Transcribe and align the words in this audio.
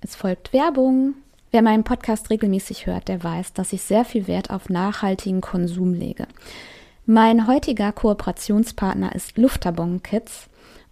Es 0.00 0.14
folgt 0.14 0.52
Werbung. 0.52 1.14
Wer 1.50 1.62
meinen 1.62 1.82
Podcast 1.82 2.30
regelmäßig 2.30 2.86
hört, 2.86 3.08
der 3.08 3.24
weiß, 3.24 3.52
dass 3.52 3.72
ich 3.72 3.82
sehr 3.82 4.04
viel 4.04 4.28
Wert 4.28 4.50
auf 4.50 4.68
nachhaltigen 4.68 5.40
Konsum 5.40 5.92
lege. 5.92 6.28
Mein 7.04 7.48
heutiger 7.48 7.90
Kooperationspartner 7.90 9.14
ist 9.14 9.38
Luftabon 9.38 10.02
Kids. 10.02 10.48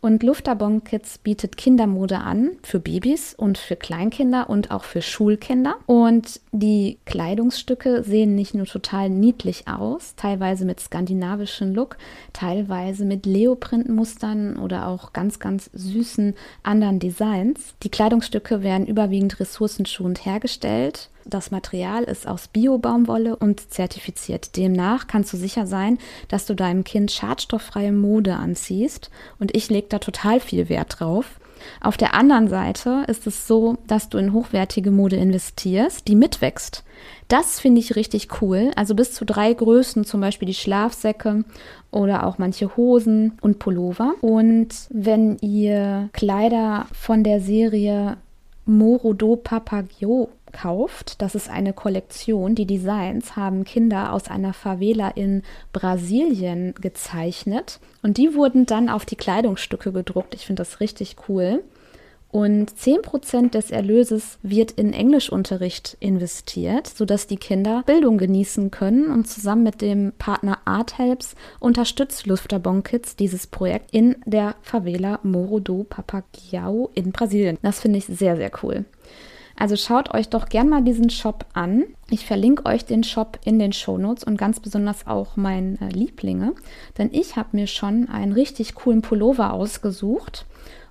Und 0.06 0.22
Luftabon 0.22 0.84
Kids 0.84 1.18
bietet 1.18 1.56
Kindermode 1.56 2.18
an 2.18 2.52
für 2.62 2.78
Babys 2.78 3.34
und 3.34 3.58
für 3.58 3.74
Kleinkinder 3.74 4.48
und 4.48 4.70
auch 4.70 4.84
für 4.84 5.02
Schulkinder. 5.02 5.74
Und 5.86 6.40
die 6.52 6.98
Kleidungsstücke 7.06 8.04
sehen 8.04 8.36
nicht 8.36 8.54
nur 8.54 8.66
total 8.66 9.10
niedlich 9.10 9.66
aus, 9.66 10.14
teilweise 10.14 10.64
mit 10.64 10.78
skandinavischem 10.78 11.74
Look, 11.74 11.96
teilweise 12.32 13.04
mit 13.04 13.26
Leoprintmustern 13.26 14.58
oder 14.58 14.86
auch 14.86 15.12
ganz, 15.12 15.40
ganz 15.40 15.70
süßen 15.72 16.36
anderen 16.62 17.00
Designs. 17.00 17.74
Die 17.82 17.90
Kleidungsstücke 17.90 18.62
werden 18.62 18.86
überwiegend 18.86 19.40
ressourcenschonend 19.40 20.24
hergestellt 20.24 21.10
das 21.28 21.50
Material 21.50 22.04
ist 22.04 22.26
aus 22.26 22.48
Bio-Baumwolle 22.48 23.36
und 23.36 23.72
zertifiziert. 23.72 24.56
Demnach 24.56 25.06
kannst 25.06 25.32
du 25.32 25.36
sicher 25.36 25.66
sein, 25.66 25.98
dass 26.28 26.46
du 26.46 26.54
deinem 26.54 26.84
Kind 26.84 27.10
schadstofffreie 27.10 27.92
Mode 27.92 28.34
anziehst. 28.34 29.10
Und 29.38 29.54
ich 29.54 29.68
lege 29.68 29.88
da 29.88 29.98
total 29.98 30.40
viel 30.40 30.68
Wert 30.68 31.00
drauf. 31.00 31.40
Auf 31.80 31.96
der 31.96 32.14
anderen 32.14 32.48
Seite 32.48 33.04
ist 33.08 33.26
es 33.26 33.46
so, 33.46 33.78
dass 33.86 34.08
du 34.08 34.18
in 34.18 34.32
hochwertige 34.32 34.90
Mode 34.90 35.16
investierst, 35.16 36.06
die 36.06 36.14
mitwächst. 36.14 36.84
Das 37.28 37.58
finde 37.60 37.80
ich 37.80 37.96
richtig 37.96 38.40
cool. 38.40 38.70
Also 38.76 38.94
bis 38.94 39.12
zu 39.12 39.24
drei 39.24 39.52
Größen, 39.52 40.04
zum 40.04 40.20
Beispiel 40.20 40.46
die 40.46 40.54
Schlafsäcke 40.54 41.44
oder 41.90 42.26
auch 42.26 42.38
manche 42.38 42.76
Hosen 42.76 43.38
und 43.40 43.58
Pullover. 43.58 44.14
Und 44.20 44.68
wenn 44.90 45.38
ihr 45.38 46.08
Kleider 46.12 46.86
von 46.92 47.24
der 47.24 47.40
Serie 47.40 48.16
Morodo 48.64 49.36
Papagio 49.36 50.28
kauft. 50.56 51.20
Das 51.20 51.34
ist 51.34 51.50
eine 51.50 51.72
Kollektion. 51.72 52.54
Die 52.54 52.66
Designs 52.66 53.36
haben 53.36 53.64
Kinder 53.64 54.12
aus 54.12 54.28
einer 54.28 54.52
Favela 54.52 55.08
in 55.08 55.42
Brasilien 55.72 56.74
gezeichnet 56.80 57.80
und 58.02 58.16
die 58.16 58.34
wurden 58.34 58.66
dann 58.66 58.88
auf 58.88 59.04
die 59.04 59.16
Kleidungsstücke 59.16 59.92
gedruckt. 59.92 60.34
Ich 60.34 60.46
finde 60.46 60.62
das 60.62 60.80
richtig 60.80 61.16
cool. 61.28 61.62
Und 62.32 62.70
10% 62.70 63.52
des 63.52 63.70
Erlöses 63.70 64.38
wird 64.42 64.72
in 64.72 64.92
Englischunterricht 64.92 65.96
investiert, 66.00 66.86
sodass 66.86 67.26
die 67.26 67.36
Kinder 67.36 67.82
Bildung 67.86 68.18
genießen 68.18 68.70
können. 68.70 69.10
Und 69.10 69.26
zusammen 69.26 69.62
mit 69.62 69.80
dem 69.80 70.12
Partner 70.18 70.58
Art 70.64 70.98
Helps 70.98 71.34
unterstützt 71.60 72.26
Luftabon 72.26 72.82
Kids 72.82 73.16
dieses 73.16 73.46
Projekt 73.46 73.90
in 73.92 74.16
der 74.26 74.56
Favela 74.60 75.20
Moro 75.22 75.60
do 75.60 75.84
Papagiao 75.84 76.90
in 76.94 77.12
Brasilien. 77.12 77.58
Das 77.62 77.80
finde 77.80 77.98
ich 77.98 78.06
sehr, 78.06 78.36
sehr 78.36 78.50
cool. 78.62 78.84
Also 79.58 79.76
schaut 79.76 80.12
euch 80.12 80.28
doch 80.28 80.48
gern 80.48 80.68
mal 80.68 80.82
diesen 80.82 81.10
Shop 81.10 81.46
an. 81.54 81.84
Ich 82.10 82.26
verlinke 82.26 82.66
euch 82.66 82.84
den 82.84 83.02
Shop 83.02 83.38
in 83.44 83.58
den 83.58 83.72
Shownotes 83.72 84.24
und 84.24 84.36
ganz 84.36 84.60
besonders 84.60 85.06
auch 85.06 85.36
meine 85.36 85.80
äh, 85.80 85.88
Lieblinge, 85.88 86.52
denn 86.98 87.10
ich 87.12 87.36
habe 87.36 87.48
mir 87.52 87.66
schon 87.66 88.08
einen 88.08 88.32
richtig 88.32 88.74
coolen 88.74 89.02
Pullover 89.02 89.52
ausgesucht. 89.52 90.46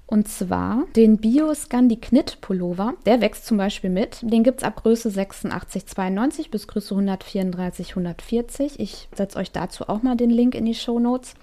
Und 0.07 0.27
zwar 0.27 0.83
den 0.95 1.17
Bio 1.17 1.53
Scandi 1.55 1.95
Knit 1.95 2.39
Pullover. 2.39 2.93
Der 3.07 3.21
wächst 3.21 3.47
zum 3.47 3.57
Beispiel 3.57 3.89
mit. 3.89 4.19
Den 4.21 4.43
gibt 4.43 4.59
es 4.59 4.63
ab 4.63 4.75
Größe 4.83 5.09
86, 5.09 5.87
92 5.87 6.51
bis 6.51 6.67
Größe 6.67 6.93
134, 6.93 7.89
140. 7.89 8.79
Ich 8.79 9.09
setze 9.15 9.39
euch 9.39 9.51
dazu 9.51 9.89
auch 9.89 10.03
mal 10.03 10.15
den 10.15 10.29
Link 10.29 10.53
in 10.53 10.65
die 10.65 10.75
Show 10.75 10.99
Notes. 10.99 11.33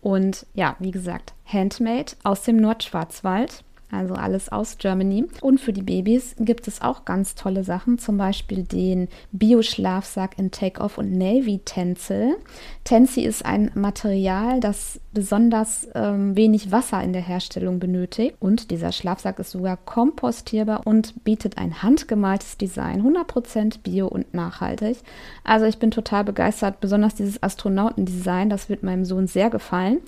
Und 0.00 0.46
ja, 0.54 0.74
wie 0.80 0.90
gesagt, 0.90 1.32
Handmade 1.44 2.12
aus 2.24 2.42
dem 2.42 2.56
Nordschwarzwald 2.56 3.62
also 3.90 4.14
alles 4.14 4.50
aus 4.50 4.76
Germany. 4.78 5.26
Und 5.40 5.60
für 5.60 5.72
die 5.72 5.82
Babys 5.82 6.36
gibt 6.38 6.68
es 6.68 6.82
auch 6.82 7.04
ganz 7.04 7.34
tolle 7.34 7.64
Sachen, 7.64 7.98
zum 7.98 8.18
Beispiel 8.18 8.64
den 8.64 9.08
Bio-Schlafsack 9.32 10.38
in 10.38 10.50
Take-Off 10.50 10.98
und 10.98 11.12
Navy 11.12 11.60
Tencel. 11.64 12.36
Tensi 12.84 13.22
ist 13.22 13.44
ein 13.44 13.70
Material, 13.74 14.60
das 14.60 15.00
besonders 15.12 15.88
ähm, 15.94 16.36
wenig 16.36 16.70
Wasser 16.70 17.02
in 17.02 17.12
der 17.12 17.22
Herstellung 17.22 17.78
benötigt. 17.78 18.36
Und 18.40 18.70
dieser 18.70 18.92
Schlafsack 18.92 19.38
ist 19.38 19.52
sogar 19.52 19.76
kompostierbar 19.76 20.86
und 20.86 21.24
bietet 21.24 21.56
ein 21.56 21.82
handgemaltes 21.82 22.58
Design, 22.58 23.02
100% 23.02 23.82
bio 23.82 24.06
und 24.06 24.34
nachhaltig. 24.34 24.98
Also 25.44 25.64
ich 25.66 25.78
bin 25.78 25.90
total 25.90 26.24
begeistert, 26.24 26.80
besonders 26.80 27.14
dieses 27.14 27.42
Astronautendesign, 27.42 28.50
das 28.50 28.68
wird 28.68 28.82
meinem 28.82 29.04
Sohn 29.04 29.26
sehr 29.26 29.50
gefallen. 29.50 30.00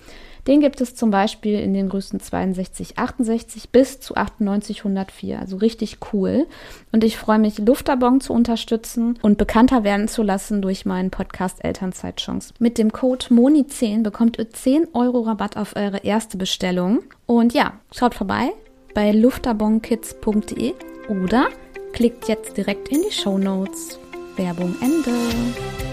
Den 0.47 0.59
gibt 0.61 0.81
es 0.81 0.95
zum 0.95 1.11
Beispiel 1.11 1.59
in 1.59 1.73
den 1.73 1.89
Größen 1.89 2.19
62, 2.19 2.97
68 2.97 3.69
bis 3.69 3.99
zu 3.99 4.15
98, 4.15 4.79
104. 4.79 5.39
Also 5.39 5.57
richtig 5.57 5.97
cool. 6.13 6.47
Und 6.91 7.03
ich 7.03 7.17
freue 7.17 7.39
mich, 7.39 7.59
Luftabon 7.59 8.21
zu 8.21 8.33
unterstützen 8.33 9.19
und 9.21 9.37
bekannter 9.37 9.83
werden 9.83 10.07
zu 10.07 10.23
lassen 10.23 10.61
durch 10.61 10.85
meinen 10.85 11.11
Podcast 11.11 11.63
Elternzeitchance. 11.63 12.53
Mit 12.59 12.77
dem 12.77 12.91
Code 12.91 13.25
MONI10 13.27 14.03
bekommt 14.03 14.39
ihr 14.39 14.49
10 14.49 14.89
Euro 14.93 15.21
Rabatt 15.21 15.57
auf 15.57 15.75
eure 15.75 15.99
erste 15.99 16.37
Bestellung. 16.37 17.03
Und 17.25 17.53
ja, 17.53 17.73
schaut 17.91 18.15
vorbei 18.15 18.51
bei 18.93 19.11
luftabonkids.de 19.11 20.73
oder 21.07 21.47
klickt 21.93 22.27
jetzt 22.27 22.57
direkt 22.57 22.89
in 22.89 23.01
die 23.01 23.13
Show 23.13 23.37
Notes. 23.37 23.99
Werbung 24.37 24.75
Ende. 24.81 25.90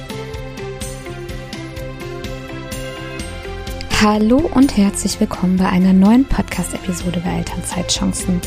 Hallo 4.01 4.49
und 4.55 4.77
herzlich 4.77 5.19
willkommen 5.19 5.57
bei 5.57 5.69
einer 5.69 5.93
neuen 5.93 6.25
Podcast-Episode 6.25 7.21
bei 7.25 7.39
Elternzeitchancen. 7.39 8.41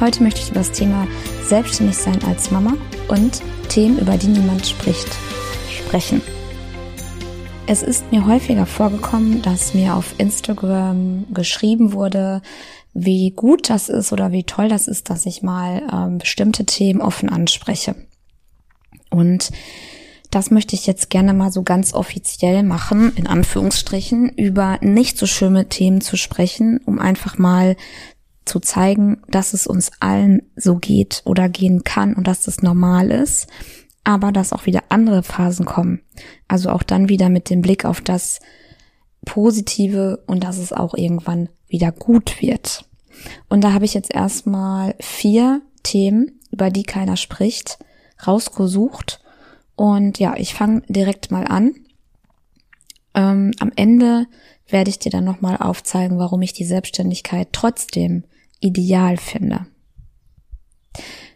Heute 0.00 0.20
möchte 0.20 0.40
ich 0.40 0.50
über 0.50 0.58
das 0.58 0.72
Thema 0.72 1.06
Selbstständig 1.44 1.96
sein 1.96 2.18
als 2.24 2.50
Mama 2.50 2.76
und 3.06 3.40
Themen, 3.68 4.00
über 4.00 4.16
die 4.16 4.26
niemand 4.26 4.66
spricht, 4.66 5.06
sprechen. 5.68 6.20
Es 7.68 7.84
ist 7.84 8.10
mir 8.10 8.26
häufiger 8.26 8.66
vorgekommen, 8.66 9.42
dass 9.42 9.74
mir 9.74 9.94
auf 9.94 10.12
Instagram 10.18 11.32
geschrieben 11.32 11.92
wurde, 11.92 12.42
wie 12.92 13.30
gut 13.30 13.70
das 13.70 13.88
ist 13.90 14.12
oder 14.12 14.32
wie 14.32 14.42
toll 14.42 14.68
das 14.68 14.88
ist, 14.88 15.08
dass 15.08 15.24
ich 15.24 15.40
mal 15.40 15.84
ähm, 15.92 16.18
bestimmte 16.18 16.66
Themen 16.66 17.00
offen 17.00 17.28
anspreche. 17.28 17.94
Und 19.08 19.52
das 20.30 20.50
möchte 20.50 20.76
ich 20.76 20.86
jetzt 20.86 21.10
gerne 21.10 21.34
mal 21.34 21.50
so 21.50 21.62
ganz 21.62 21.92
offiziell 21.92 22.62
machen, 22.62 23.12
in 23.16 23.26
Anführungsstrichen, 23.26 24.28
über 24.30 24.78
nicht 24.80 25.18
so 25.18 25.26
schöne 25.26 25.68
Themen 25.68 26.00
zu 26.00 26.16
sprechen, 26.16 26.80
um 26.84 26.98
einfach 27.00 27.36
mal 27.36 27.76
zu 28.44 28.60
zeigen, 28.60 29.22
dass 29.28 29.52
es 29.52 29.66
uns 29.66 29.90
allen 30.00 30.42
so 30.56 30.76
geht 30.76 31.22
oder 31.24 31.48
gehen 31.48 31.84
kann 31.84 32.14
und 32.14 32.26
dass 32.26 32.42
das 32.42 32.62
normal 32.62 33.10
ist, 33.10 33.48
aber 34.04 34.32
dass 34.32 34.52
auch 34.52 34.66
wieder 34.66 34.84
andere 34.88 35.22
Phasen 35.22 35.66
kommen. 35.66 36.00
Also 36.48 36.70
auch 36.70 36.82
dann 36.82 37.08
wieder 37.08 37.28
mit 37.28 37.50
dem 37.50 37.60
Blick 37.60 37.84
auf 37.84 38.00
das 38.00 38.40
Positive 39.24 40.22
und 40.26 40.44
dass 40.44 40.58
es 40.58 40.72
auch 40.72 40.94
irgendwann 40.94 41.48
wieder 41.68 41.92
gut 41.92 42.40
wird. 42.40 42.84
Und 43.48 43.62
da 43.62 43.72
habe 43.72 43.84
ich 43.84 43.94
jetzt 43.94 44.14
erstmal 44.14 44.94
vier 45.00 45.60
Themen, 45.82 46.40
über 46.50 46.70
die 46.70 46.84
keiner 46.84 47.16
spricht, 47.16 47.78
rausgesucht 48.26 49.19
und 49.80 50.18
ja, 50.18 50.34
ich 50.36 50.52
fange 50.52 50.82
direkt 50.88 51.30
mal 51.30 51.46
an. 51.46 51.74
Ähm, 53.14 53.52
am 53.60 53.72
Ende 53.76 54.26
werde 54.68 54.90
ich 54.90 54.98
dir 54.98 55.10
dann 55.10 55.24
nochmal 55.24 55.56
aufzeigen, 55.56 56.18
warum 56.18 56.42
ich 56.42 56.52
die 56.52 56.66
Selbstständigkeit 56.66 57.48
trotzdem 57.52 58.24
ideal 58.60 59.16
finde. 59.16 59.64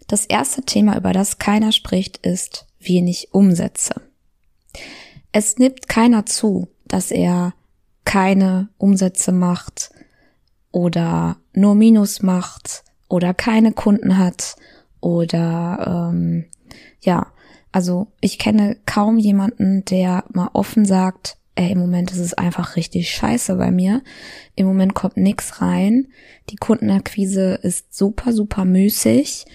Das 0.09 0.27
erste 0.27 0.61
Thema, 0.61 0.95
über 0.99 1.15
das 1.15 1.39
keiner 1.39 1.73
spricht, 1.73 2.19
ist 2.19 2.67
wenig 2.79 3.33
Umsätze. 3.33 4.03
Es 5.33 5.57
nimmt 5.57 5.89
keiner 5.89 6.27
zu, 6.27 6.69
dass 6.85 7.11
er 7.11 7.55
keine 8.05 8.69
Umsätze 8.77 9.33
macht 9.33 9.89
oder 10.71 11.39
nur 11.55 11.75
Minus 11.75 12.21
macht 12.21 12.85
oder 13.09 13.33
keine 13.33 13.73
Kunden 13.73 14.19
hat 14.19 14.57
oder 15.01 16.11
ähm, 16.13 16.45
ja, 17.01 17.33
also 17.75 18.07
ich 18.21 18.39
kenne 18.39 18.77
kaum 18.87 19.19
jemanden, 19.19 19.85
der 19.85 20.23
mal 20.33 20.49
offen 20.53 20.85
sagt, 20.85 21.39
ey, 21.57 21.73
im 21.73 21.81
Moment 21.81 22.13
ist 22.13 22.21
es 22.21 22.33
einfach 22.33 22.77
richtig 22.77 23.11
scheiße 23.11 23.57
bei 23.57 23.73
mir. 23.73 24.01
Im 24.55 24.69
Moment 24.69 24.95
kommt 24.95 25.17
nix 25.17 25.61
rein. 25.61 26.07
Die 26.51 26.57
Kundenakquise 26.57 27.59
ist 27.61 27.93
super, 27.93 28.33
super 28.33 28.65
müßig. 28.65 29.47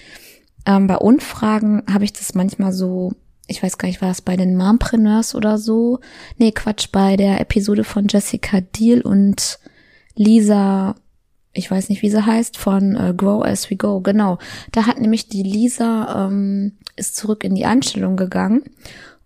Ähm, 0.65 0.87
bei 0.87 0.97
Unfragen 0.97 1.83
habe 1.89 2.03
ich 2.03 2.11
das 2.11 2.35
manchmal 2.35 2.73
so, 2.73 3.13
ich 3.47 3.63
weiß 3.63 3.77
gar 3.77 3.87
nicht, 3.87 4.01
war 4.01 4.09
das 4.09 4.21
bei 4.21 4.35
den 4.35 4.57
Mompreneurs 4.57 5.33
oder 5.33 5.57
so? 5.57 6.01
Nee, 6.37 6.51
Quatsch, 6.51 6.89
bei 6.91 7.15
der 7.15 7.39
Episode 7.39 7.85
von 7.85 8.07
Jessica 8.09 8.59
Deal 8.59 8.99
und 8.99 9.59
Lisa 10.15 10.95
ich 11.51 11.69
weiß 11.69 11.89
nicht, 11.89 12.01
wie 12.01 12.09
sie 12.09 12.25
heißt, 12.25 12.57
von 12.57 12.95
äh, 12.95 13.13
Grow 13.15 13.43
As 13.43 13.69
We 13.69 13.75
Go, 13.75 14.01
genau. 14.01 14.37
Da 14.71 14.85
hat 14.85 14.99
nämlich 14.99 15.29
die 15.29 15.43
Lisa, 15.43 16.27
ähm, 16.27 16.77
ist 16.99 17.15
zurück 17.15 17.43
in 17.43 17.55
die 17.55 17.65
Anstellung 17.65 18.17
gegangen 18.17 18.63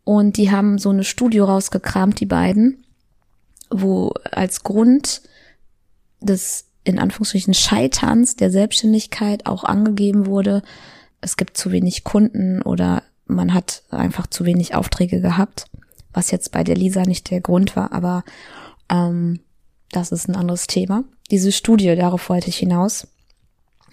und 0.04 0.38
die 0.38 0.52
haben 0.52 0.78
so 0.78 0.90
eine 0.90 1.04
Studio 1.04 1.46
rausgekramt, 1.46 2.20
die 2.20 2.25
beiden, 2.25 2.86
wo 3.70 4.14
als 4.31 4.64
Grund 4.64 5.22
des 6.20 6.66
in 6.84 7.00
Anführungsstrichen 7.00 7.54
Scheiterns 7.54 8.36
der 8.36 8.52
Selbstständigkeit 8.52 9.46
auch 9.46 9.64
angegeben 9.64 10.25
wurde. 10.25 10.62
Es 11.22 11.38
gibt 11.38 11.58
zu 11.58 11.72
wenig 11.72 12.04
Kunden 12.04 12.62
oder 12.62 13.04
man 13.25 13.54
hat 13.54 13.84
einfach 13.90 14.28
zu 14.28 14.46
wenig 14.46 14.75
Aufträge 14.75 15.22
gehabt, 15.22 15.66
was 16.12 16.31
jetzt 16.31 16.52
bei 16.52 16.64
der 16.64 16.75
Lisa 16.75 17.04
nicht 17.04 17.31
der 17.31 17.40
Grund 17.40 17.78
war, 17.78 17.94
aber 17.94 18.24
ähm, 18.90 19.40
das 19.92 20.12
ist 20.12 20.28
ein 20.28 20.36
anderes 20.36 20.68
Thema. 20.68 21.06
Diese 21.31 21.52
Studie, 21.52 21.96
darauf 21.96 22.28
wollte 22.30 22.50
ich 22.50 22.58
hinaus. 22.58 23.08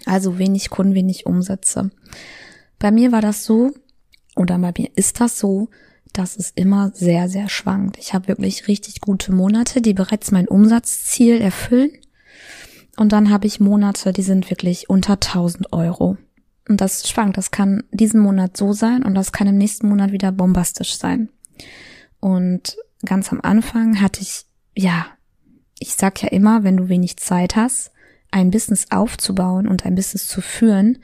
Also 0.05 0.37
wenig 0.37 0.69
Kunden, 0.69 0.95
wenig 0.95 1.25
Umsätze. 1.25 1.91
Bei 2.81 2.89
mir 2.89 3.11
war 3.11 3.21
das 3.21 3.45
so, 3.45 3.71
oder 4.35 4.57
bei 4.57 4.73
mir 4.75 4.89
ist 4.95 5.21
das 5.21 5.37
so, 5.37 5.69
dass 6.13 6.35
es 6.35 6.49
immer 6.49 6.91
sehr, 6.95 7.29
sehr 7.29 7.47
schwankt. 7.47 7.97
Ich 7.99 8.15
habe 8.15 8.27
wirklich 8.27 8.67
richtig 8.67 9.01
gute 9.01 9.31
Monate, 9.31 9.81
die 9.81 9.93
bereits 9.93 10.31
mein 10.31 10.47
Umsatzziel 10.47 11.39
erfüllen. 11.39 11.91
Und 12.97 13.11
dann 13.11 13.29
habe 13.29 13.45
ich 13.45 13.59
Monate, 13.59 14.11
die 14.13 14.23
sind 14.23 14.49
wirklich 14.49 14.89
unter 14.89 15.13
1000 15.13 15.71
Euro. 15.71 16.17
Und 16.67 16.81
das 16.81 17.07
schwankt. 17.07 17.37
Das 17.37 17.51
kann 17.51 17.83
diesen 17.91 18.19
Monat 18.19 18.57
so 18.57 18.73
sein 18.73 19.03
und 19.03 19.13
das 19.13 19.31
kann 19.31 19.47
im 19.47 19.59
nächsten 19.59 19.87
Monat 19.87 20.11
wieder 20.11 20.31
bombastisch 20.31 20.97
sein. 20.97 21.29
Und 22.19 22.77
ganz 23.05 23.31
am 23.31 23.41
Anfang 23.41 24.01
hatte 24.01 24.21
ich, 24.21 24.45
ja, 24.75 25.05
ich 25.77 25.93
sag 25.93 26.23
ja 26.23 26.29
immer, 26.29 26.63
wenn 26.63 26.77
du 26.77 26.89
wenig 26.89 27.17
Zeit 27.17 27.55
hast, 27.55 27.91
ein 28.31 28.49
Business 28.49 28.87
aufzubauen 28.89 29.67
und 29.67 29.85
ein 29.85 29.93
Business 29.93 30.27
zu 30.27 30.41
führen, 30.41 30.97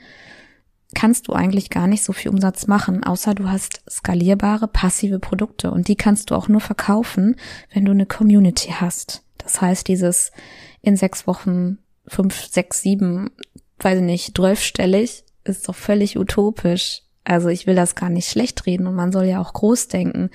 kannst 0.94 1.28
du 1.28 1.32
eigentlich 1.32 1.70
gar 1.70 1.86
nicht 1.86 2.02
so 2.02 2.12
viel 2.12 2.30
Umsatz 2.30 2.66
machen, 2.66 3.04
außer 3.04 3.34
du 3.34 3.48
hast 3.48 3.82
skalierbare, 3.88 4.68
passive 4.68 5.18
Produkte 5.18 5.70
und 5.70 5.88
die 5.88 5.96
kannst 5.96 6.30
du 6.30 6.34
auch 6.34 6.48
nur 6.48 6.60
verkaufen, 6.60 7.36
wenn 7.72 7.84
du 7.84 7.92
eine 7.92 8.06
Community 8.06 8.74
hast. 8.80 9.22
Das 9.38 9.60
heißt, 9.60 9.86
dieses 9.88 10.32
in 10.80 10.96
sechs 10.96 11.26
Wochen 11.26 11.78
fünf, 12.06 12.46
sechs, 12.46 12.82
sieben, 12.82 13.30
weiß 13.78 13.98
ich 13.98 14.04
nicht, 14.04 14.36
zwölfstellig 14.36 15.24
ist 15.44 15.68
doch 15.68 15.74
völlig 15.74 16.18
utopisch. 16.18 17.02
Also 17.24 17.48
ich 17.48 17.66
will 17.66 17.74
das 17.74 17.94
gar 17.94 18.10
nicht 18.10 18.28
schlecht 18.28 18.64
reden 18.66 18.86
und 18.86 18.94
man 18.94 19.12
soll 19.12 19.24
ja 19.24 19.40
auch 19.40 19.52
groß 19.52 19.88
denken. 19.88 20.30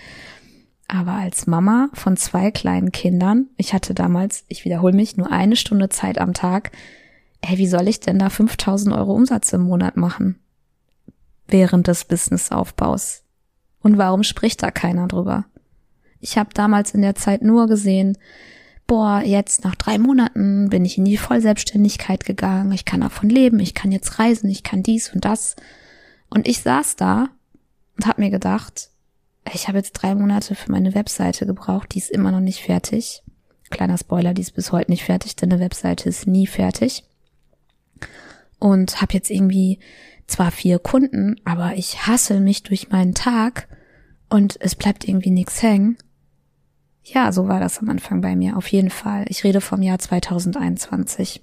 Aber 0.87 1.13
als 1.13 1.47
Mama 1.47 1.89
von 1.93 2.17
zwei 2.17 2.51
kleinen 2.51 2.91
Kindern, 2.91 3.47
ich 3.57 3.73
hatte 3.73 3.93
damals, 3.95 4.45
ich 4.47 4.65
wiederhole 4.65 4.93
mich, 4.93 5.17
nur 5.17 5.31
eine 5.31 5.55
Stunde 5.55 5.89
Zeit 5.89 6.19
am 6.19 6.33
Tag. 6.33 6.71
Ey, 7.41 7.57
wie 7.57 7.67
soll 7.67 7.87
ich 7.87 7.99
denn 7.99 8.19
da 8.19 8.29
5000 8.29 8.95
Euro 8.95 9.13
Umsatz 9.13 9.53
im 9.53 9.63
Monat 9.63 9.97
machen? 9.97 10.39
Während 11.47 11.87
des 11.87 12.05
Businessaufbaus. 12.05 13.23
Und 13.81 13.97
warum 13.97 14.23
spricht 14.23 14.63
da 14.63 14.71
keiner 14.71 15.07
drüber? 15.07 15.45
Ich 16.19 16.37
habe 16.37 16.49
damals 16.53 16.93
in 16.93 17.01
der 17.01 17.15
Zeit 17.15 17.41
nur 17.41 17.67
gesehen, 17.67 18.17
boah, 18.87 19.21
jetzt 19.23 19.63
nach 19.63 19.75
drei 19.75 19.97
Monaten 19.97 20.69
bin 20.69 20.85
ich 20.85 20.97
in 20.97 21.05
die 21.05 21.17
Vollselbstständigkeit 21.17 22.25
gegangen, 22.25 22.71
ich 22.71 22.85
kann 22.85 23.01
davon 23.01 23.29
leben, 23.29 23.59
ich 23.59 23.73
kann 23.73 23.91
jetzt 23.91 24.19
reisen, 24.19 24.49
ich 24.49 24.63
kann 24.63 24.83
dies 24.83 25.13
und 25.13 25.25
das. 25.25 25.55
Und 26.29 26.47
ich 26.47 26.61
saß 26.61 26.95
da 26.95 27.29
und 27.97 28.07
habe 28.07 28.21
mir 28.21 28.29
gedacht, 28.29 28.89
ich 29.53 29.67
habe 29.67 29.77
jetzt 29.77 29.93
drei 29.93 30.15
Monate 30.15 30.55
für 30.55 30.71
meine 30.71 30.95
Webseite 30.95 31.45
gebraucht, 31.45 31.93
die 31.93 31.99
ist 31.99 32.11
immer 32.11 32.31
noch 32.31 32.39
nicht 32.39 32.61
fertig. 32.61 33.23
Kleiner 33.69 33.97
Spoiler, 33.97 34.33
die 34.33 34.41
ist 34.41 34.55
bis 34.55 34.71
heute 34.71 34.91
nicht 34.91 35.03
fertig, 35.03 35.35
denn 35.35 35.51
eine 35.51 35.61
Webseite 35.61 36.07
ist 36.07 36.27
nie 36.27 36.47
fertig. 36.47 37.03
Und 38.59 39.01
habe 39.01 39.13
jetzt 39.13 39.29
irgendwie 39.29 39.79
zwar 40.27 40.51
vier 40.51 40.79
Kunden, 40.79 41.35
aber 41.45 41.75
ich 41.75 42.07
hassel 42.07 42.39
mich 42.39 42.63
durch 42.63 42.89
meinen 42.89 43.13
Tag 43.13 43.67
und 44.29 44.59
es 44.61 44.75
bleibt 44.75 45.07
irgendwie 45.07 45.31
nichts 45.31 45.61
hängen. 45.61 45.97
Ja, 47.03 47.31
so 47.31 47.47
war 47.47 47.59
das 47.59 47.79
am 47.79 47.89
Anfang 47.89 48.21
bei 48.21 48.35
mir, 48.35 48.57
auf 48.57 48.67
jeden 48.67 48.89
Fall. 48.89 49.25
Ich 49.27 49.43
rede 49.43 49.61
vom 49.61 49.81
Jahr 49.81 49.99
2021. 49.99 51.41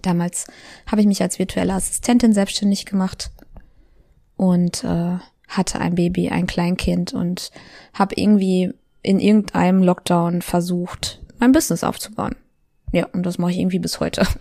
Damals 0.00 0.46
habe 0.86 1.02
ich 1.02 1.06
mich 1.06 1.20
als 1.20 1.38
virtuelle 1.38 1.74
Assistentin 1.74 2.32
selbstständig 2.32 2.86
gemacht 2.86 3.30
und 4.36 4.82
äh, 4.84 5.18
hatte 5.48 5.80
ein 5.80 5.94
Baby, 5.94 6.30
ein 6.30 6.46
Kleinkind 6.46 7.12
und 7.12 7.50
habe 7.92 8.14
irgendwie 8.16 8.72
in 9.02 9.20
irgendeinem 9.20 9.82
Lockdown 9.82 10.40
versucht, 10.40 11.20
mein 11.38 11.52
Business 11.52 11.84
aufzubauen. 11.84 12.36
Ja, 12.92 13.06
und 13.12 13.24
das 13.24 13.38
mache 13.38 13.52
ich 13.52 13.58
irgendwie 13.58 13.78
bis 13.78 14.00
heute. 14.00 14.26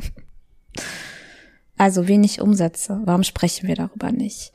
Also 1.80 2.10
wenig 2.10 2.42
Umsätze. 2.42 3.00
Warum 3.06 3.24
sprechen 3.24 3.70
wir 3.70 3.76
darüber 3.76 4.12
nicht? 4.12 4.52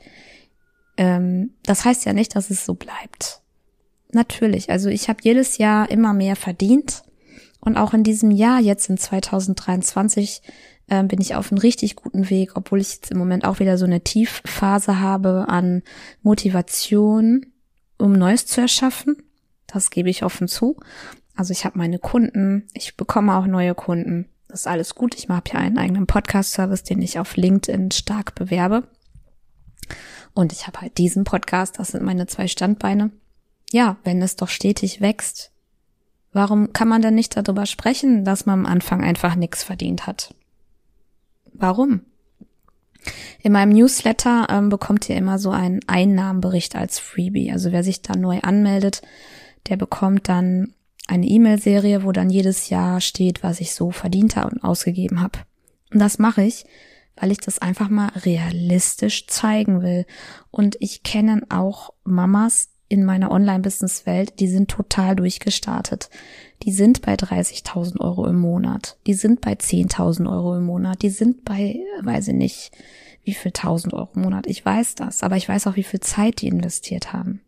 Ähm, 0.95 1.55
das 1.63 1.83
heißt 1.83 2.05
ja 2.05 2.13
nicht, 2.13 2.35
dass 2.35 2.51
es 2.51 2.65
so 2.65 2.75
bleibt. 2.75 3.41
Natürlich, 4.11 4.69
also 4.69 4.89
ich 4.89 5.09
habe 5.09 5.19
jedes 5.23 5.57
Jahr 5.57 5.89
immer 5.89 6.13
mehr 6.13 6.35
verdient 6.35 7.01
und 7.59 7.77
auch 7.77 7.95
in 7.95 8.03
diesem 8.03 8.29
Jahr, 8.29 8.59
jetzt 8.59 8.91
in 8.91 8.97
2023, 8.99 10.43
äh, 10.87 11.03
bin 11.03 11.19
ich 11.19 11.33
auf 11.33 11.51
einem 11.51 11.57
richtig 11.57 11.95
guten 11.95 12.29
Weg, 12.29 12.51
obwohl 12.53 12.79
ich 12.79 12.93
jetzt 12.93 13.09
im 13.09 13.17
Moment 13.17 13.43
auch 13.43 13.59
wieder 13.59 13.79
so 13.79 13.85
eine 13.85 14.01
Tiefphase 14.01 14.99
habe 14.99 15.45
an 15.49 15.81
Motivation, 16.21 17.47
um 17.97 18.13
Neues 18.13 18.45
zu 18.45 18.61
erschaffen. 18.61 19.17
Das 19.65 19.89
gebe 19.89 20.11
ich 20.11 20.23
offen 20.23 20.47
zu. 20.47 20.77
Also 21.35 21.53
ich 21.53 21.65
habe 21.65 21.79
meine 21.79 21.97
Kunden, 21.97 22.67
ich 22.73 22.95
bekomme 22.95 23.35
auch 23.35 23.47
neue 23.47 23.73
Kunden. 23.73 24.29
Ist 24.55 24.67
alles 24.67 24.95
gut. 24.95 25.15
Ich 25.15 25.29
habe 25.29 25.49
ja 25.51 25.59
einen 25.59 25.77
eigenen 25.77 26.07
Podcast-Service, 26.07 26.83
den 26.83 27.01
ich 27.01 27.19
auf 27.19 27.35
LinkedIn 27.35 27.91
stark 27.91 28.35
bewerbe. 28.35 28.87
Und 30.33 30.51
ich 30.51 30.67
habe 30.67 30.81
halt 30.81 30.97
diesen 30.97 31.23
Podcast, 31.23 31.79
das 31.79 31.89
sind 31.89 32.03
meine 32.03 32.27
zwei 32.27 32.47
Standbeine 32.47 33.11
ja, 33.71 33.97
wenn 34.03 34.21
es 34.21 34.35
doch 34.35 34.49
stetig 34.49 35.01
wächst, 35.01 35.51
warum 36.31 36.73
kann 36.73 36.87
man 36.87 37.01
denn 37.01 37.15
nicht 37.15 37.35
darüber 37.35 37.65
sprechen, 37.65 38.25
dass 38.25 38.45
man 38.45 38.59
am 38.59 38.65
Anfang 38.65 39.03
einfach 39.03 39.35
nichts 39.35 39.63
verdient 39.63 40.07
hat? 40.07 40.33
Warum? 41.53 42.01
In 43.41 43.51
meinem 43.51 43.73
Newsletter 43.73 44.47
ähm, 44.49 44.69
bekommt 44.69 45.09
ihr 45.09 45.15
immer 45.15 45.39
so 45.39 45.51
einen 45.51 45.81
Einnahmenbericht 45.87 46.75
als 46.75 46.99
Freebie. 46.99 47.51
Also 47.51 47.71
wer 47.71 47.83
sich 47.83 48.01
da 48.01 48.15
neu 48.15 48.39
anmeldet, 48.39 49.01
der 49.67 49.77
bekommt 49.77 50.27
dann 50.27 50.73
eine 51.07 51.27
E-Mail-Serie, 51.27 52.03
wo 52.03 52.11
dann 52.11 52.29
jedes 52.29 52.69
Jahr 52.69 53.01
steht, 53.01 53.43
was 53.43 53.61
ich 53.61 53.73
so 53.73 53.91
verdient 53.91 54.35
habe 54.35 54.55
und 54.55 54.63
ausgegeben 54.63 55.21
habe. 55.21 55.39
Und 55.93 55.99
das 55.99 56.17
mache 56.17 56.43
ich, 56.43 56.65
weil 57.15 57.31
ich 57.31 57.39
das 57.39 57.59
einfach 57.59 57.89
mal 57.89 58.09
realistisch 58.15 59.27
zeigen 59.27 59.81
will. 59.81 60.05
Und 60.51 60.77
ich 60.79 61.03
kenne 61.03 61.43
auch 61.49 61.93
Mamas, 62.03 62.69
in 62.87 63.03
meiner 63.03 63.31
Online-Business-Welt, 63.31 64.39
die 64.39 64.47
sind 64.47 64.69
total 64.69 65.15
durchgestartet. 65.15 66.09
Die 66.63 66.71
sind 66.71 67.01
bei 67.01 67.15
30.000 67.15 67.99
Euro 67.99 68.27
im 68.27 68.39
Monat. 68.39 68.97
Die 69.07 69.15
sind 69.15 69.41
bei 69.41 69.53
10.000 69.53 70.29
Euro 70.29 70.55
im 70.55 70.65
Monat. 70.65 71.01
Die 71.01 71.09
sind 71.09 71.43
bei, 71.45 71.79
weiß 72.03 72.29
ich 72.29 72.35
nicht, 72.35 72.71
wie 73.23 73.33
viel 73.33 73.51
1.000 73.51 73.93
Euro 73.93 74.11
im 74.15 74.21
Monat. 74.21 74.45
Ich 74.47 74.63
weiß 74.63 74.95
das, 74.95 75.23
aber 75.23 75.35
ich 75.35 75.49
weiß 75.49 75.67
auch, 75.67 75.75
wie 75.75 75.83
viel 75.83 75.99
Zeit 75.99 76.41
die 76.41 76.47
investiert 76.47 77.11
haben. 77.11 77.41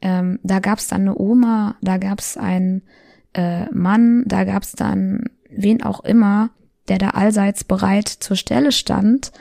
Ähm, 0.00 0.38
da 0.42 0.58
gab 0.60 0.78
es 0.78 0.88
dann 0.88 1.02
eine 1.02 1.18
Oma, 1.18 1.76
da 1.80 1.98
gab 1.98 2.20
es 2.20 2.36
einen 2.36 2.82
äh, 3.34 3.66
Mann, 3.70 4.24
da 4.26 4.44
gab 4.44 4.62
es 4.62 4.72
dann 4.72 5.24
wen 5.48 5.82
auch 5.82 6.04
immer, 6.04 6.50
der 6.88 6.98
da 6.98 7.10
allseits 7.10 7.64
bereit 7.64 8.08
zur 8.08 8.36
Stelle 8.36 8.72
stand, 8.72 9.32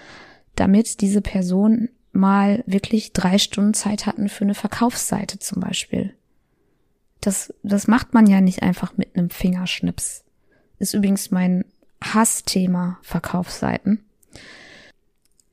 damit 0.55 1.01
diese 1.01 1.21
Person 1.21 1.89
mal 2.11 2.63
wirklich 2.65 3.13
drei 3.13 3.37
Stunden 3.37 3.73
Zeit 3.73 4.05
hatten 4.05 4.29
für 4.29 4.45
eine 4.45 4.55
Verkaufsseite 4.55 5.39
zum 5.39 5.61
Beispiel. 5.61 6.13
Das, 7.21 7.53
das 7.63 7.87
macht 7.87 8.13
man 8.13 8.27
ja 8.27 8.39
nicht 8.39 8.63
einfach 8.63 8.97
mit 8.97 9.15
einem 9.15 9.29
Fingerschnips. 9.29 10.23
Ist 10.79 10.93
übrigens 10.93 11.31
mein 11.31 11.65
Hassthema 12.01 12.99
Verkaufsseiten. 13.01 14.05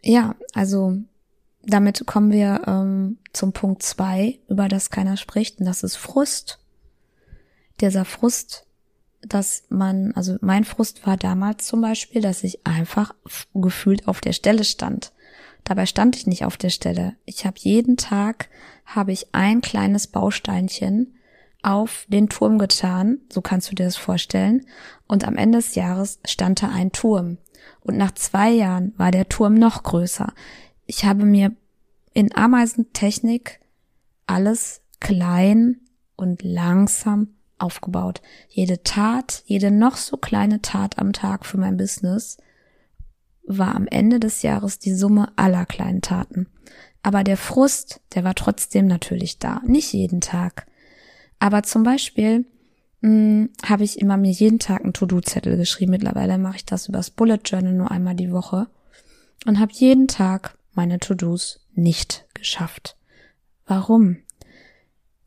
Ja, 0.03 0.35
also 0.53 0.99
damit 1.65 2.07
kommen 2.07 2.33
wir 2.33 2.63
ähm, 2.67 3.19
zum 3.33 3.53
Punkt 3.53 3.83
zwei, 3.83 4.39
über 4.49 4.69
das 4.69 4.91
keiner 4.91 5.17
spricht, 5.17 5.61
und 5.61 5.67
das 5.67 5.83
ist 5.83 5.97
Frust. 5.97 6.59
Dieser 7.81 8.05
Frust, 8.05 8.67
dass 9.23 9.65
man, 9.69 10.13
also 10.15 10.37
mein 10.41 10.65
Frust 10.65 11.07
war 11.07 11.17
damals 11.17 11.67
zum 11.67 11.81
Beispiel, 11.81 12.21
dass 12.21 12.45
ich 12.45 12.67
einfach 12.67 13.15
gefühlt 13.55 14.09
auf 14.09 14.21
der 14.21 14.33
Stelle 14.33 14.65
stand. 14.65 15.13
Dabei 15.65 15.87
stand 15.87 16.17
ich 16.17 16.27
nicht 16.27 16.45
auf 16.45 16.57
der 16.57 16.71
Stelle. 16.71 17.15
Ich 17.25 17.47
habe 17.47 17.57
jeden 17.59 17.97
Tag 17.97 18.49
habe 18.85 19.13
ich 19.13 19.33
ein 19.33 19.61
kleines 19.61 20.09
Bausteinchen 20.09 21.15
auf 21.63 22.07
den 22.09 22.29
Turm 22.29 22.59
getan, 22.59 23.19
so 23.33 23.41
kannst 23.41 23.71
du 23.71 23.77
dir 23.77 23.85
das 23.85 23.97
vorstellen, 23.97 24.67
und 25.07 25.25
am 25.25 25.37
Ende 25.37 25.59
des 25.59 25.77
Jahres 25.77 26.19
stand 26.25 26.63
da 26.63 26.69
ein 26.69 26.91
Turm. 26.91 27.39
Und 27.81 27.97
nach 27.97 28.13
zwei 28.13 28.51
Jahren 28.51 28.93
war 28.97 29.13
der 29.13 29.29
Turm 29.29 29.55
noch 29.55 29.85
größer. 29.85 30.33
Ich 30.95 31.07
habe 31.07 31.25
mir 31.25 31.57
in 32.13 32.37
Ameisentechnik 32.37 33.61
alles 34.27 34.83
klein 35.01 35.81
und 36.17 36.43
langsam 36.43 37.29
aufgebaut. 37.57 38.21
Jede 38.51 38.83
Tat, 38.83 39.43
jede 39.47 39.71
noch 39.71 39.97
so 39.97 40.19
kleine 40.19 40.61
Tat 40.61 40.99
am 40.99 41.15
Tag 41.15 41.47
für 41.47 41.57
mein 41.57 41.79
Business 41.79 42.37
war 43.47 43.75
am 43.75 43.87
Ende 43.87 44.21
des 44.21 44.43
Jahres 44.43 44.81
die 44.81 44.93
Summe 44.93 45.33
aller 45.37 45.65
kleinen 45.65 46.03
Taten. 46.03 46.47
Aber 47.03 47.25
der 47.25 47.39
Frust, 47.39 48.03
der 48.15 48.23
war 48.23 48.35
trotzdem 48.35 48.87
natürlich 48.87 49.39
da. 49.39 49.63
Nicht 49.65 49.95
jeden 49.95 50.21
Tag. 50.21 50.67
Aber 51.39 51.63
zum 51.63 51.85
Beispiel, 51.85 52.45
hm, 53.01 53.49
habe 53.65 53.85
ich 53.85 53.99
immer 53.99 54.19
mir 54.19 54.31
jeden 54.31 54.59
Tag 54.59 54.83
einen 54.83 54.93
To-Do-Zettel 54.93 55.57
geschrieben. 55.57 55.93
Mittlerweile 55.93 56.37
mache 56.37 56.57
ich 56.57 56.67
das 56.67 56.87
übers 56.87 57.09
Bullet 57.09 57.41
Journal 57.47 57.73
nur 57.73 57.91
einmal 57.91 58.15
die 58.15 58.31
Woche 58.31 58.67
und 59.47 59.59
habe 59.59 59.73
jeden 59.73 60.07
Tag 60.07 60.59
meine 60.75 60.99
To-Dos 60.99 61.67
nicht 61.75 62.27
geschafft. 62.35 62.97
Warum? 63.67 64.19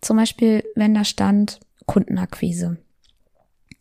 Zum 0.02 0.18
Beispiel, 0.18 0.64
wenn 0.76 0.94
da 0.94 1.04
stand 1.04 1.60
Kundenakquise 1.86 2.78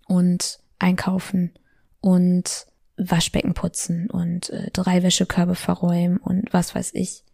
und 0.06 0.58
Einkaufen 0.78 1.52
und 2.00 2.66
Waschbecken 2.96 3.54
putzen 3.54 4.08
und 4.10 4.50
äh, 4.50 4.70
drei 4.72 5.02
Wäschekörbe 5.02 5.54
verräumen 5.54 6.18
und 6.18 6.52
was 6.52 6.74
weiß 6.74 6.92
ich, 6.94 7.24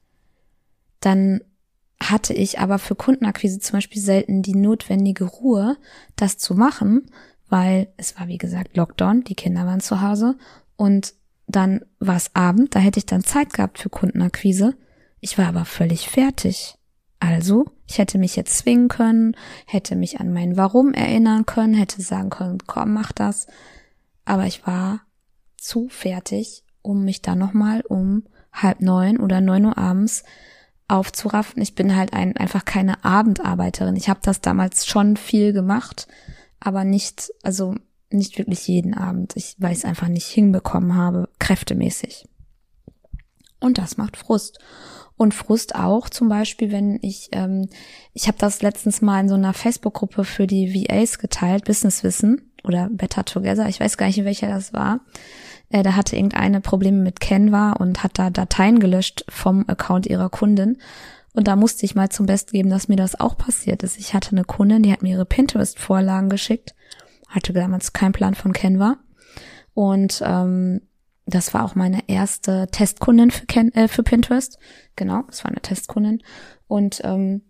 dann 1.00 1.42
hatte 2.02 2.32
ich 2.32 2.58
aber 2.58 2.78
für 2.78 2.94
Kundenakquise 2.94 3.58
zum 3.58 3.76
Beispiel 3.76 4.00
selten 4.00 4.42
die 4.42 4.54
notwendige 4.54 5.24
Ruhe, 5.24 5.76
das 6.16 6.38
zu 6.38 6.54
machen, 6.54 7.10
weil 7.48 7.92
es 7.96 8.18
war 8.18 8.28
wie 8.28 8.38
gesagt 8.38 8.76
Lockdown, 8.76 9.24
die 9.24 9.34
Kinder 9.34 9.66
waren 9.66 9.80
zu 9.80 10.00
Hause 10.00 10.36
und 10.76 11.12
dann 11.56 11.84
war 11.98 12.16
es 12.16 12.34
Abend, 12.34 12.74
da 12.74 12.80
hätte 12.80 12.98
ich 12.98 13.06
dann 13.06 13.24
Zeit 13.24 13.52
gehabt 13.52 13.78
für 13.78 13.88
Kundenakquise. 13.88 14.74
Ich 15.20 15.38
war 15.38 15.46
aber 15.46 15.64
völlig 15.64 16.08
fertig. 16.08 16.76
Also, 17.18 17.66
ich 17.86 17.98
hätte 17.98 18.18
mich 18.18 18.34
jetzt 18.36 18.56
zwingen 18.56 18.88
können, 18.88 19.36
hätte 19.66 19.94
mich 19.94 20.20
an 20.20 20.32
mein 20.32 20.56
Warum 20.56 20.94
erinnern 20.94 21.44
können, 21.44 21.74
hätte 21.74 22.00
sagen 22.00 22.30
können, 22.30 22.58
komm, 22.66 22.94
mach 22.94 23.12
das. 23.12 23.46
Aber 24.24 24.46
ich 24.46 24.66
war 24.66 25.02
zu 25.58 25.88
fertig, 25.88 26.64
um 26.82 27.04
mich 27.04 27.20
dann 27.20 27.38
nochmal 27.38 27.82
um 27.82 28.24
halb 28.52 28.80
neun 28.80 29.18
oder 29.18 29.40
neun 29.40 29.66
Uhr 29.66 29.78
abends 29.78 30.24
aufzuraffen. 30.88 31.62
Ich 31.62 31.74
bin 31.74 31.94
halt 31.94 32.12
ein, 32.12 32.36
einfach 32.36 32.64
keine 32.64 33.04
Abendarbeiterin. 33.04 33.96
Ich 33.96 34.08
habe 34.08 34.20
das 34.22 34.40
damals 34.40 34.86
schon 34.86 35.16
viel 35.16 35.52
gemacht, 35.52 36.08
aber 36.58 36.84
nicht, 36.84 37.30
also 37.42 37.74
nicht 38.10 38.38
wirklich 38.38 38.66
jeden 38.66 38.94
Abend. 38.94 39.36
Ich, 39.36 39.56
es 39.60 39.84
einfach 39.84 40.08
nicht 40.08 40.26
hinbekommen 40.26 40.94
habe, 40.94 41.28
kräftemäßig. 41.38 42.26
Und 43.60 43.78
das 43.78 43.96
macht 43.96 44.16
Frust. 44.16 44.58
Und 45.16 45.34
Frust 45.34 45.74
auch 45.74 46.08
zum 46.08 46.30
Beispiel, 46.30 46.72
wenn 46.72 46.98
ich, 47.02 47.28
ähm, 47.32 47.68
ich 48.14 48.26
habe 48.26 48.38
das 48.38 48.62
letztens 48.62 49.02
mal 49.02 49.20
in 49.20 49.28
so 49.28 49.34
einer 49.34 49.52
Facebook-Gruppe 49.52 50.24
für 50.24 50.46
die 50.46 50.74
VAs 50.88 51.18
geteilt, 51.18 51.66
Business 51.66 52.02
Wissen 52.02 52.50
oder 52.64 52.88
Better 52.90 53.24
Together, 53.26 53.68
ich 53.68 53.80
weiß 53.80 53.98
gar 53.98 54.06
nicht, 54.06 54.24
welcher 54.24 54.48
das 54.48 54.72
war. 54.72 55.00
Äh, 55.68 55.82
da 55.82 55.94
hatte 55.94 56.16
irgendeine 56.16 56.62
Probleme 56.62 57.02
mit 57.02 57.20
Canva 57.20 57.72
und 57.72 58.02
hat 58.02 58.18
da 58.18 58.30
Dateien 58.30 58.80
gelöscht 58.80 59.24
vom 59.28 59.68
Account 59.68 60.06
ihrer 60.06 60.30
Kundin. 60.30 60.78
Und 61.34 61.48
da 61.48 61.54
musste 61.54 61.84
ich 61.84 61.94
mal 61.94 62.08
zum 62.08 62.26
Besten 62.26 62.52
geben, 62.52 62.70
dass 62.70 62.88
mir 62.88 62.96
das 62.96 63.20
auch 63.20 63.36
passiert 63.36 63.82
ist. 63.82 63.98
Ich 63.98 64.14
hatte 64.14 64.32
eine 64.32 64.44
Kundin, 64.44 64.82
die 64.82 64.92
hat 64.92 65.02
mir 65.02 65.12
ihre 65.12 65.26
Pinterest-Vorlagen 65.26 66.30
geschickt 66.30 66.74
hatte 67.30 67.52
damals 67.52 67.92
keinen 67.92 68.12
Plan 68.12 68.34
von 68.34 68.52
Canva. 68.52 68.98
Und 69.72 70.22
ähm, 70.24 70.82
das 71.26 71.54
war 71.54 71.64
auch 71.64 71.74
meine 71.74 72.08
erste 72.08 72.68
Testkundin 72.70 73.30
für, 73.30 73.46
Ken 73.46 73.72
äh, 73.72 73.88
für 73.88 74.02
Pinterest. 74.02 74.58
Genau, 74.96 75.22
es 75.28 75.44
war 75.44 75.50
eine 75.50 75.62
Testkundin. 75.62 76.22
Und 76.66 77.00
ähm, 77.04 77.42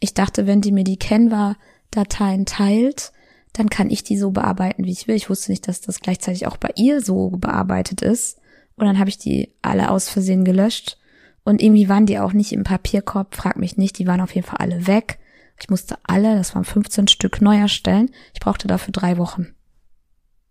ich 0.00 0.14
dachte, 0.14 0.46
wenn 0.46 0.60
die 0.60 0.72
mir 0.72 0.84
die 0.84 0.98
Canva-Dateien 0.98 2.46
teilt, 2.46 3.12
dann 3.52 3.70
kann 3.70 3.90
ich 3.90 4.02
die 4.02 4.18
so 4.18 4.30
bearbeiten, 4.30 4.84
wie 4.84 4.92
ich 4.92 5.06
will. 5.08 5.14
Ich 5.14 5.30
wusste 5.30 5.50
nicht, 5.50 5.68
dass 5.68 5.80
das 5.80 6.00
gleichzeitig 6.00 6.46
auch 6.46 6.56
bei 6.56 6.70
ihr 6.76 7.00
so 7.00 7.30
bearbeitet 7.30 8.02
ist. 8.02 8.38
Und 8.76 8.86
dann 8.86 8.98
habe 8.98 9.08
ich 9.08 9.18
die 9.18 9.54
alle 9.62 9.90
aus 9.90 10.08
Versehen 10.08 10.44
gelöscht. 10.44 10.98
Und 11.44 11.62
irgendwie 11.62 11.88
waren 11.88 12.06
die 12.06 12.18
auch 12.18 12.32
nicht 12.32 12.52
im 12.52 12.64
Papierkorb, 12.64 13.34
frag 13.34 13.56
mich 13.56 13.76
nicht, 13.76 13.98
die 13.98 14.06
waren 14.06 14.20
auf 14.20 14.34
jeden 14.34 14.46
Fall 14.46 14.58
alle 14.58 14.86
weg. 14.86 15.18
Ich 15.58 15.70
musste 15.70 15.98
alle, 16.04 16.36
das 16.36 16.54
waren 16.54 16.64
15 16.64 17.08
Stück, 17.08 17.40
neu 17.40 17.56
erstellen. 17.56 18.10
Ich 18.34 18.40
brauchte 18.40 18.68
dafür 18.68 18.92
drei 18.92 19.16
Wochen. 19.16 19.54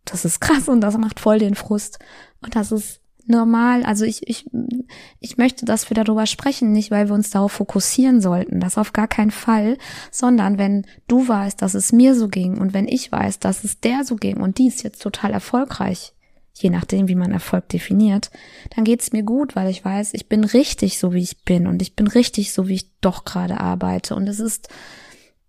Das 0.03 0.25
ist 0.25 0.39
krass 0.39 0.67
und 0.67 0.81
das 0.81 0.97
macht 0.97 1.19
voll 1.19 1.39
den 1.39 1.55
Frust. 1.55 1.99
Und 2.41 2.55
das 2.55 2.71
ist 2.71 3.01
normal. 3.27 3.83
Also 3.83 4.05
ich, 4.05 4.27
ich, 4.27 4.49
ich 5.19 5.37
möchte, 5.37 5.65
dass 5.65 5.89
wir 5.89 5.95
darüber 5.95 6.25
sprechen, 6.25 6.71
nicht 6.71 6.91
weil 6.91 7.07
wir 7.07 7.15
uns 7.15 7.29
darauf 7.29 7.53
fokussieren 7.53 8.21
sollten, 8.21 8.59
das 8.59 8.77
auf 8.77 8.93
gar 8.93 9.07
keinen 9.07 9.31
Fall, 9.31 9.77
sondern 10.11 10.57
wenn 10.57 10.85
du 11.07 11.27
weißt, 11.27 11.61
dass 11.61 11.73
es 11.73 11.91
mir 11.91 12.15
so 12.15 12.27
ging 12.27 12.59
und 12.59 12.73
wenn 12.73 12.87
ich 12.87 13.11
weiß, 13.11 13.39
dass 13.39 13.63
es 13.63 13.79
der 13.79 14.03
so 14.03 14.15
ging 14.15 14.37
und 14.37 14.57
die 14.57 14.67
ist 14.67 14.83
jetzt 14.83 15.01
total 15.01 15.31
erfolgreich, 15.31 16.13
je 16.57 16.69
nachdem, 16.69 17.07
wie 17.07 17.15
man 17.15 17.31
Erfolg 17.31 17.67
definiert, 17.69 18.31
dann 18.75 18.85
geht's 18.85 19.11
mir 19.11 19.23
gut, 19.23 19.55
weil 19.55 19.69
ich 19.69 19.83
weiß, 19.83 20.13
ich 20.13 20.29
bin 20.29 20.43
richtig 20.43 20.97
so, 20.97 21.13
wie 21.13 21.21
ich 21.21 21.43
bin 21.43 21.67
und 21.67 21.81
ich 21.81 21.95
bin 21.95 22.07
richtig 22.07 22.53
so, 22.53 22.67
wie 22.67 22.75
ich 22.75 22.99
doch 23.01 23.25
gerade 23.25 23.59
arbeite. 23.59 24.15
Und 24.15 24.27
es 24.27 24.39
ist, 24.39 24.69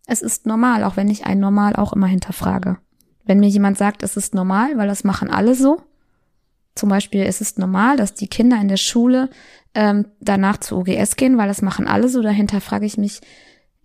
es 0.06 0.20
ist 0.20 0.46
normal, 0.46 0.82
auch 0.82 0.96
wenn 0.96 1.08
ich 1.08 1.25
ein 1.25 1.38
Normal 1.38 1.76
auch 1.76 1.92
immer 1.92 2.08
hinterfrage. 2.08 2.78
Wenn 3.25 3.40
mir 3.40 3.48
jemand 3.48 3.78
sagt, 3.78 4.02
es 4.02 4.16
ist 4.16 4.34
normal, 4.34 4.76
weil 4.76 4.88
das 4.88 5.04
machen 5.04 5.30
alle 5.30 5.54
so, 5.54 5.80
zum 6.75 6.88
Beispiel, 6.90 7.22
es 7.22 7.40
ist 7.40 7.58
normal, 7.58 7.96
dass 7.96 8.14
die 8.14 8.28
Kinder 8.28 8.60
in 8.60 8.68
der 8.68 8.76
Schule 8.76 9.30
ähm, 9.75 10.06
danach 10.20 10.58
zu 10.58 10.76
OGS 10.76 11.16
gehen, 11.16 11.38
weil 11.38 11.48
das 11.48 11.62
machen 11.62 11.86
alle 11.86 12.08
so, 12.08 12.20
dahinter 12.20 12.60
frage 12.60 12.84
ich 12.84 12.98
mich, 12.98 13.20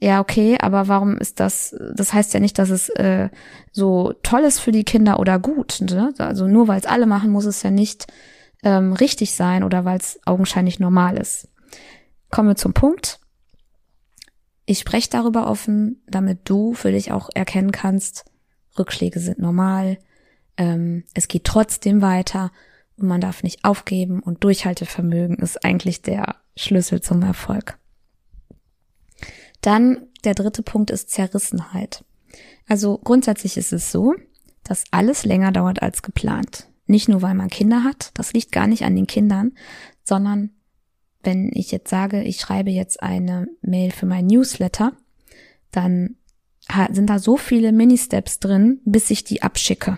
ja, 0.03 0.20
okay, 0.20 0.58
aber 0.60 0.88
warum 0.88 1.15
ist 1.17 1.39
das, 1.39 1.75
das 1.96 2.12
heißt 2.12 2.34
ja 2.34 2.39
nicht, 2.39 2.58
dass 2.58 2.72
es 2.72 2.89
äh, 2.89 3.29
so 3.72 4.13
toll 4.24 4.41
ist 4.41 4.60
für 4.60 4.72
die 4.72 4.84
Kinder 4.84 5.20
oder 5.20 5.38
gut. 5.38 5.79
Ne? 5.81 6.12
Also 6.17 6.48
nur 6.48 6.67
weil 6.67 6.79
es 6.79 6.88
alle 6.88 7.05
machen, 7.05 7.29
muss 7.29 7.46
es 7.46 7.62
ja 7.62 7.70
nicht 7.70 8.08
ähm, 8.63 8.93
richtig 8.93 9.36
sein 9.36 9.63
oder 9.63 9.86
weil 9.86 10.00
es 10.00 10.20
augenscheinlich 10.25 10.79
normal 10.79 11.17
ist. 11.17 11.50
Kommen 12.31 12.50
wir 12.50 12.55
zum 12.55 12.74
Punkt. 12.74 13.20
Ich 14.65 14.79
spreche 14.79 15.10
darüber 15.12 15.46
offen, 15.46 16.01
damit 16.08 16.50
du 16.50 16.74
für 16.74 16.91
dich 16.91 17.12
auch 17.12 17.29
erkennen 17.36 17.72
kannst, 17.72 18.25
Rückschläge 18.79 19.20
sind 19.20 19.38
normal, 19.38 20.00
ähm, 20.58 21.03
es 21.13 21.27
geht 21.27 21.43
trotzdem 21.43 22.01
weiter 22.01 22.51
und 22.98 23.08
man 23.08 23.22
darf 23.22 23.43
nicht 23.43 23.65
aufgeben 23.65 24.20
und 24.22 24.43
Durchhaltevermögen 24.43 25.38
ist 25.38 25.63
eigentlich 25.63 26.01
der 26.01 26.38
Schlüssel 26.55 27.01
zum 27.01 27.22
Erfolg. 27.22 27.77
Dann 29.61 30.07
der 30.23 30.35
dritte 30.35 30.63
Punkt 30.63 30.91
ist 30.91 31.09
Zerrissenheit. 31.09 32.03
Also 32.67 32.97
grundsätzlich 32.97 33.57
ist 33.57 33.73
es 33.73 33.91
so, 33.91 34.15
dass 34.63 34.83
alles 34.91 35.25
länger 35.25 35.51
dauert 35.51 35.81
als 35.81 36.01
geplant. 36.01 36.67
Nicht 36.85 37.09
nur, 37.09 37.21
weil 37.21 37.35
man 37.35 37.49
Kinder 37.49 37.83
hat, 37.83 38.11
das 38.15 38.33
liegt 38.33 38.51
gar 38.51 38.67
nicht 38.67 38.83
an 38.83 38.95
den 38.95 39.07
Kindern, 39.07 39.53
sondern 40.03 40.51
wenn 41.23 41.51
ich 41.53 41.71
jetzt 41.71 41.89
sage, 41.89 42.23
ich 42.23 42.39
schreibe 42.39 42.71
jetzt 42.71 43.01
eine 43.01 43.47
Mail 43.61 43.91
für 43.91 44.05
mein 44.05 44.27
Newsletter, 44.27 44.93
dann 45.71 46.15
sind 46.91 47.09
da 47.09 47.19
so 47.19 47.37
viele 47.37 47.71
Mini-Steps 47.71 48.39
drin, 48.39 48.81
bis 48.85 49.09
ich 49.09 49.23
die 49.23 49.41
abschicke. 49.41 49.97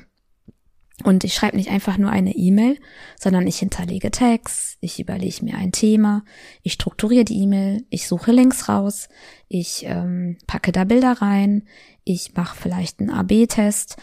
Und 1.04 1.24
ich 1.24 1.34
schreibe 1.34 1.58
nicht 1.58 1.70
einfach 1.70 1.98
nur 1.98 2.12
eine 2.12 2.34
E-Mail, 2.36 2.80
sondern 3.20 3.46
ich 3.46 3.60
hinterlege 3.60 4.10
Tags, 4.10 4.78
ich 4.80 5.00
überlege 5.00 5.44
mir 5.44 5.58
ein 5.58 5.72
Thema, 5.72 6.24
ich 6.62 6.74
strukturiere 6.74 7.26
die 7.26 7.42
E-Mail, 7.42 7.86
ich 7.90 8.08
suche 8.08 8.32
Links 8.32 8.70
raus, 8.70 9.10
ich 9.50 9.86
ähm, 9.86 10.38
packe 10.48 10.72
da 10.72 10.86
Bilder 10.86 11.22
rein, 11.22 11.64
ich 12.06 12.34
mache 12.36 12.58
vielleicht 12.58 13.00
einen 13.00 13.10
AB-Test, 13.10 13.98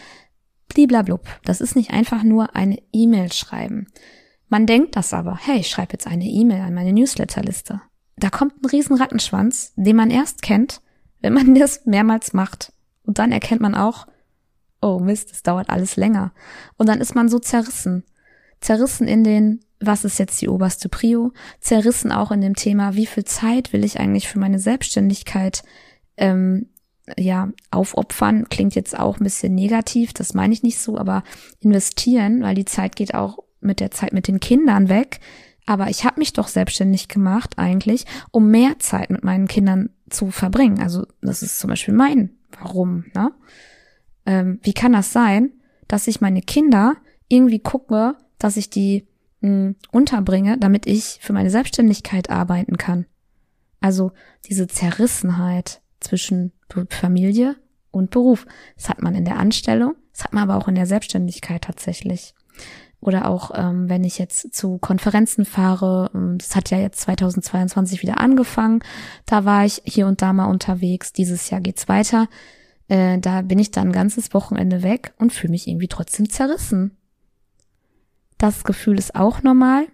bliblablub. 0.68 1.26
Das 1.44 1.60
ist 1.60 1.74
nicht 1.74 1.90
einfach 1.90 2.22
nur 2.22 2.54
eine 2.54 2.78
E-Mail 2.92 3.32
schreiben. 3.32 3.86
Man 4.48 4.66
denkt 4.66 4.96
das 4.96 5.14
aber, 5.14 5.36
hey, 5.36 5.60
ich 5.60 5.68
schreibe 5.68 5.92
jetzt 5.92 6.06
eine 6.06 6.26
E-Mail 6.26 6.60
an 6.60 6.74
meine 6.74 6.92
Newsletterliste. 6.92 7.80
Da 8.16 8.30
kommt 8.30 8.62
ein 8.62 8.66
riesen 8.66 8.96
Rattenschwanz, 8.96 9.72
den 9.76 9.96
man 9.96 10.10
erst 10.10 10.42
kennt, 10.42 10.82
wenn 11.20 11.32
man 11.32 11.54
das 11.58 11.86
mehrmals 11.86 12.32
macht. 12.32 12.72
Und 13.04 13.18
dann 13.18 13.32
erkennt 13.32 13.60
man 13.60 13.74
auch, 13.74 14.06
oh 14.80 14.98
Mist, 14.98 15.30
es 15.32 15.42
dauert 15.42 15.70
alles 15.70 15.96
länger. 15.96 16.32
Und 16.76 16.88
dann 16.88 17.00
ist 17.00 17.14
man 17.14 17.28
so 17.28 17.38
zerrissen. 17.38 18.04
Zerrissen 18.60 19.08
in 19.08 19.24
den, 19.24 19.60
was 19.80 20.04
ist 20.04 20.18
jetzt 20.18 20.40
die 20.42 20.48
oberste 20.48 20.88
Prio? 20.88 21.32
Zerrissen 21.60 22.12
auch 22.12 22.30
in 22.30 22.40
dem 22.40 22.54
Thema, 22.54 22.94
wie 22.94 23.06
viel 23.06 23.24
Zeit 23.24 23.72
will 23.72 23.84
ich 23.84 24.00
eigentlich 24.00 24.28
für 24.28 24.38
meine 24.38 24.58
Selbstständigkeit 24.58 25.62
ähm, 26.16 26.66
ja, 27.18 27.48
aufopfern 27.70 28.48
klingt 28.48 28.74
jetzt 28.74 28.98
auch 28.98 29.18
ein 29.18 29.24
bisschen 29.24 29.54
negativ, 29.54 30.12
das 30.12 30.34
meine 30.34 30.52
ich 30.52 30.62
nicht 30.62 30.78
so, 30.78 30.98
aber 30.98 31.24
investieren, 31.60 32.42
weil 32.42 32.54
die 32.54 32.64
Zeit 32.64 32.94
geht 32.94 33.14
auch 33.14 33.38
mit 33.60 33.80
der 33.80 33.90
Zeit 33.90 34.12
mit 34.12 34.28
den 34.28 34.40
Kindern 34.40 34.88
weg. 34.88 35.20
Aber 35.66 35.88
ich 35.88 36.04
habe 36.04 36.18
mich 36.18 36.32
doch 36.32 36.48
selbstständig 36.48 37.08
gemacht 37.08 37.58
eigentlich, 37.58 38.04
um 38.32 38.50
mehr 38.50 38.78
Zeit 38.78 39.10
mit 39.10 39.22
meinen 39.22 39.46
Kindern 39.46 39.90
zu 40.08 40.30
verbringen. 40.30 40.80
Also 40.80 41.06
das 41.20 41.42
ist 41.42 41.58
zum 41.58 41.68
Beispiel 41.68 41.94
mein 41.94 42.30
Warum. 42.58 43.04
Ne? 43.14 43.32
Ähm, 44.26 44.60
wie 44.62 44.72
kann 44.72 44.92
das 44.92 45.12
sein, 45.12 45.52
dass 45.88 46.06
ich 46.06 46.20
meine 46.20 46.42
Kinder 46.42 46.96
irgendwie 47.28 47.60
gucke, 47.60 48.16
dass 48.38 48.56
ich 48.56 48.70
die 48.70 49.06
mh, 49.40 49.48
hm, 49.48 49.76
unterbringe, 49.90 50.58
damit 50.58 50.86
ich 50.86 51.18
für 51.20 51.32
meine 51.32 51.50
Selbstständigkeit 51.50 52.30
arbeiten 52.30 52.76
kann. 52.76 53.06
Also 53.80 54.12
diese 54.46 54.68
Zerrissenheit 54.68 55.80
zwischen 56.00 56.52
Familie 56.90 57.56
und 57.90 58.10
Beruf. 58.10 58.46
Das 58.76 58.88
hat 58.88 59.02
man 59.02 59.14
in 59.14 59.24
der 59.24 59.38
Anstellung, 59.38 59.94
das 60.12 60.24
hat 60.24 60.32
man 60.32 60.48
aber 60.48 60.56
auch 60.56 60.68
in 60.68 60.74
der 60.74 60.86
Selbstständigkeit 60.86 61.62
tatsächlich. 61.62 62.34
Oder 63.00 63.28
auch, 63.28 63.52
ähm, 63.54 63.88
wenn 63.88 64.04
ich 64.04 64.18
jetzt 64.18 64.54
zu 64.54 64.76
Konferenzen 64.76 65.46
fahre, 65.46 66.10
ähm, 66.14 66.36
das 66.36 66.54
hat 66.54 66.70
ja 66.70 66.78
jetzt 66.78 67.00
2022 67.00 68.02
wieder 68.02 68.20
angefangen, 68.20 68.80
da 69.24 69.46
war 69.46 69.64
ich 69.64 69.80
hier 69.84 70.06
und 70.06 70.20
da 70.20 70.34
mal 70.34 70.44
unterwegs, 70.44 71.12
dieses 71.14 71.48
Jahr 71.48 71.62
geht's 71.62 71.88
weiter 71.88 72.28
äh, 72.90 73.18
da 73.20 73.42
bin 73.42 73.60
ich 73.60 73.70
dann 73.70 73.88
ein 73.88 73.92
ganzes 73.92 74.34
Wochenende 74.34 74.82
weg 74.82 75.14
und 75.16 75.32
fühle 75.32 75.52
mich 75.52 75.68
irgendwie 75.68 75.86
trotzdem 75.86 76.28
zerrissen. 76.28 76.96
Das 78.36 78.64
Gefühl 78.64 78.98
ist 78.98 79.14
auch 79.14 79.42
normal. 79.44 79.86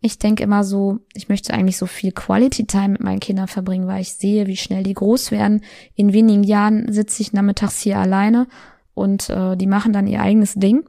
Ich 0.00 0.18
denke 0.18 0.42
immer 0.42 0.64
so, 0.64 1.00
ich 1.12 1.28
möchte 1.28 1.52
eigentlich 1.52 1.76
so 1.76 1.86
viel 1.86 2.12
Quality 2.12 2.66
Time 2.66 2.90
mit 2.90 3.02
meinen 3.02 3.20
Kindern 3.20 3.48
verbringen, 3.48 3.86
weil 3.86 4.00
ich 4.00 4.14
sehe, 4.14 4.46
wie 4.46 4.56
schnell 4.56 4.82
die 4.82 4.94
groß 4.94 5.32
werden. 5.32 5.62
In 5.94 6.14
wenigen 6.14 6.44
Jahren 6.44 6.90
sitze 6.90 7.20
ich 7.20 7.32
nachmittags 7.34 7.80
hier 7.80 7.98
alleine 7.98 8.46
und 8.94 9.28
äh, 9.28 9.56
die 9.56 9.66
machen 9.66 9.92
dann 9.92 10.06
ihr 10.06 10.22
eigenes 10.22 10.54
Ding. 10.54 10.88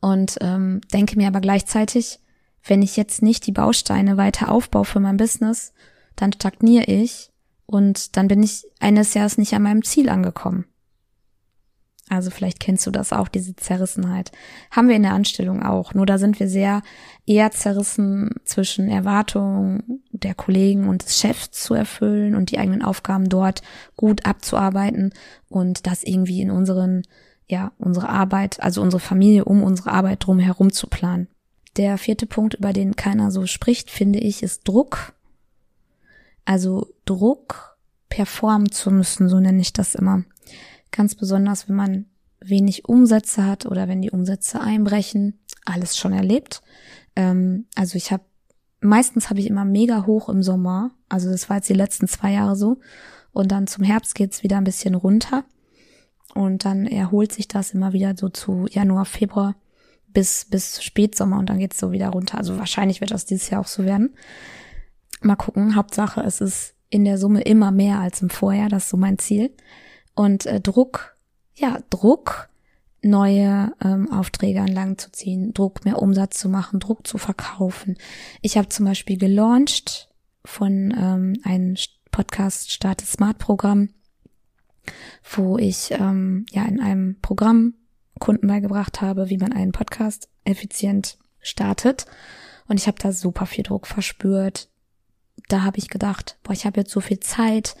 Und 0.00 0.38
ähm, 0.40 0.80
denke 0.92 1.16
mir 1.16 1.28
aber 1.28 1.40
gleichzeitig, 1.40 2.18
wenn 2.64 2.80
ich 2.80 2.96
jetzt 2.96 3.22
nicht 3.22 3.46
die 3.46 3.52
Bausteine 3.52 4.16
weiter 4.16 4.50
aufbaue 4.50 4.84
für 4.84 5.00
mein 5.00 5.16
Business, 5.18 5.74
dann 6.16 6.32
stagniere 6.32 6.84
ich 6.84 7.31
und 7.72 8.16
dann 8.16 8.28
bin 8.28 8.42
ich 8.42 8.64
eines 8.80 9.14
Jahres 9.14 9.38
nicht 9.38 9.54
an 9.54 9.62
meinem 9.62 9.82
Ziel 9.82 10.08
angekommen. 10.08 10.66
Also 12.08 12.30
vielleicht 12.30 12.60
kennst 12.60 12.86
du 12.86 12.90
das 12.90 13.14
auch, 13.14 13.28
diese 13.28 13.56
Zerrissenheit. 13.56 14.32
Haben 14.70 14.88
wir 14.88 14.96
in 14.96 15.02
der 15.02 15.14
Anstellung 15.14 15.62
auch. 15.62 15.94
Nur 15.94 16.04
da 16.04 16.18
sind 16.18 16.38
wir 16.40 16.48
sehr 16.48 16.82
eher 17.24 17.50
zerrissen 17.52 18.34
zwischen 18.44 18.90
Erwartungen 18.90 20.02
der 20.10 20.34
Kollegen 20.34 20.88
und 20.88 21.02
des 21.02 21.18
Chefs 21.18 21.52
zu 21.52 21.72
erfüllen 21.72 22.34
und 22.34 22.50
die 22.50 22.58
eigenen 22.58 22.82
Aufgaben 22.82 23.30
dort 23.30 23.62
gut 23.96 24.26
abzuarbeiten 24.26 25.14
und 25.48 25.86
das 25.86 26.02
irgendwie 26.02 26.42
in 26.42 26.50
unseren, 26.50 27.02
ja, 27.46 27.72
unsere 27.78 28.10
Arbeit, 28.10 28.62
also 28.62 28.82
unsere 28.82 29.00
Familie 29.00 29.46
um 29.46 29.62
unsere 29.62 29.92
Arbeit 29.92 30.26
drum 30.26 30.38
herum 30.38 30.70
zu 30.70 30.88
planen. 30.88 31.28
Der 31.78 31.96
vierte 31.96 32.26
Punkt, 32.26 32.54
über 32.54 32.74
den 32.74 32.96
keiner 32.96 33.30
so 33.30 33.46
spricht, 33.46 33.90
finde 33.90 34.18
ich, 34.18 34.42
ist 34.42 34.68
Druck. 34.68 35.14
Also 36.44 36.88
Druck 37.04 37.76
performen 38.08 38.70
zu 38.70 38.90
müssen, 38.90 39.28
so 39.28 39.40
nenne 39.40 39.60
ich 39.60 39.72
das 39.72 39.94
immer. 39.94 40.24
Ganz 40.90 41.14
besonders, 41.14 41.68
wenn 41.68 41.76
man 41.76 42.06
wenig 42.40 42.88
Umsätze 42.88 43.46
hat 43.46 43.66
oder 43.66 43.88
wenn 43.88 44.02
die 44.02 44.10
Umsätze 44.10 44.60
einbrechen. 44.60 45.40
Alles 45.64 45.96
schon 45.96 46.12
erlebt. 46.12 46.60
Ähm, 47.14 47.66
also 47.74 47.96
ich 47.96 48.10
habe 48.10 48.24
meistens 48.80 49.30
habe 49.30 49.40
ich 49.40 49.46
immer 49.46 49.64
mega 49.64 50.06
hoch 50.06 50.28
im 50.28 50.42
Sommer. 50.42 50.90
Also 51.08 51.30
das 51.30 51.48
war 51.48 51.56
jetzt 51.56 51.68
die 51.68 51.74
letzten 51.74 52.08
zwei 52.08 52.32
Jahre 52.32 52.56
so. 52.56 52.78
Und 53.32 53.52
dann 53.52 53.66
zum 53.66 53.84
Herbst 53.84 54.14
geht's 54.14 54.42
wieder 54.42 54.58
ein 54.58 54.64
bisschen 54.64 54.94
runter. 54.94 55.44
Und 56.34 56.64
dann 56.64 56.86
erholt 56.86 57.32
sich 57.32 57.48
das 57.48 57.72
immer 57.72 57.92
wieder 57.92 58.14
so 58.16 58.28
zu 58.28 58.66
Januar, 58.70 59.04
Februar 59.04 59.54
bis, 60.08 60.46
bis 60.46 60.82
Spätsommer 60.82 61.38
und 61.38 61.48
dann 61.48 61.58
geht's 61.58 61.78
so 61.78 61.92
wieder 61.92 62.08
runter. 62.10 62.38
Also 62.38 62.58
wahrscheinlich 62.58 63.00
wird 63.00 63.10
das 63.10 63.24
dieses 63.24 63.48
Jahr 63.50 63.60
auch 63.60 63.66
so 63.66 63.84
werden. 63.84 64.14
Mal 65.24 65.36
gucken. 65.36 65.76
Hauptsache, 65.76 66.20
es 66.22 66.40
ist 66.40 66.74
in 66.90 67.04
der 67.04 67.18
Summe 67.18 67.42
immer 67.42 67.70
mehr 67.70 68.00
als 68.00 68.22
im 68.22 68.30
Vorjahr. 68.30 68.68
Das 68.68 68.84
ist 68.84 68.90
so 68.90 68.96
mein 68.96 69.18
Ziel. 69.18 69.54
Und 70.14 70.46
äh, 70.46 70.60
Druck, 70.60 71.16
ja, 71.54 71.78
Druck, 71.90 72.48
neue 73.02 73.72
ähm, 73.82 74.10
Aufträge 74.12 74.60
an 74.60 74.68
Lang 74.68 74.98
zu 74.98 75.10
ziehen, 75.10 75.52
Druck, 75.52 75.84
mehr 75.84 76.00
Umsatz 76.00 76.38
zu 76.38 76.48
machen, 76.48 76.80
Druck 76.80 77.06
zu 77.06 77.18
verkaufen. 77.18 77.96
Ich 78.40 78.56
habe 78.56 78.68
zum 78.68 78.86
Beispiel 78.86 79.18
gelauncht 79.18 80.08
von 80.44 80.94
ähm, 80.96 81.34
einem 81.44 81.76
Podcast 82.10 82.70
Start 82.70 83.00
Smart 83.00 83.38
Programm, 83.38 83.90
wo 85.34 85.58
ich 85.58 85.90
ähm, 85.92 86.46
ja 86.50 86.64
in 86.64 86.80
einem 86.80 87.20
Programm 87.20 87.74
Kunden 88.18 88.46
beigebracht 88.46 89.00
habe, 89.00 89.30
wie 89.30 89.38
man 89.38 89.52
einen 89.52 89.72
Podcast 89.72 90.28
effizient 90.44 91.18
startet. 91.40 92.06
Und 92.68 92.78
ich 92.78 92.86
habe 92.86 92.98
da 93.00 93.12
super 93.12 93.46
viel 93.46 93.64
Druck 93.64 93.86
verspürt. 93.86 94.68
Da 95.48 95.62
habe 95.62 95.78
ich 95.78 95.88
gedacht, 95.88 96.38
boah, 96.42 96.52
ich 96.52 96.66
habe 96.66 96.80
jetzt 96.80 96.90
so 96.92 97.00
viel 97.00 97.20
Zeit 97.20 97.74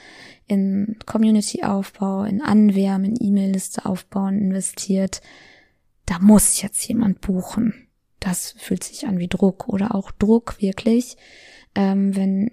in 0.46 0.96
Community-Aufbau, 1.06 2.24
in 2.24 2.42
Anwärmen, 2.42 3.16
in 3.16 3.28
E-Mail-Liste 3.28 3.86
aufbauen 3.86 4.38
investiert. 4.38 5.20
Da 6.06 6.18
muss 6.18 6.60
jetzt 6.60 6.86
jemand 6.86 7.20
buchen. 7.20 7.88
Das 8.20 8.54
fühlt 8.58 8.84
sich 8.84 9.06
an 9.06 9.18
wie 9.18 9.28
Druck 9.28 9.68
oder 9.68 9.94
auch 9.94 10.10
Druck 10.12 10.60
wirklich, 10.60 11.16
ähm, 11.74 12.14
wenn 12.14 12.50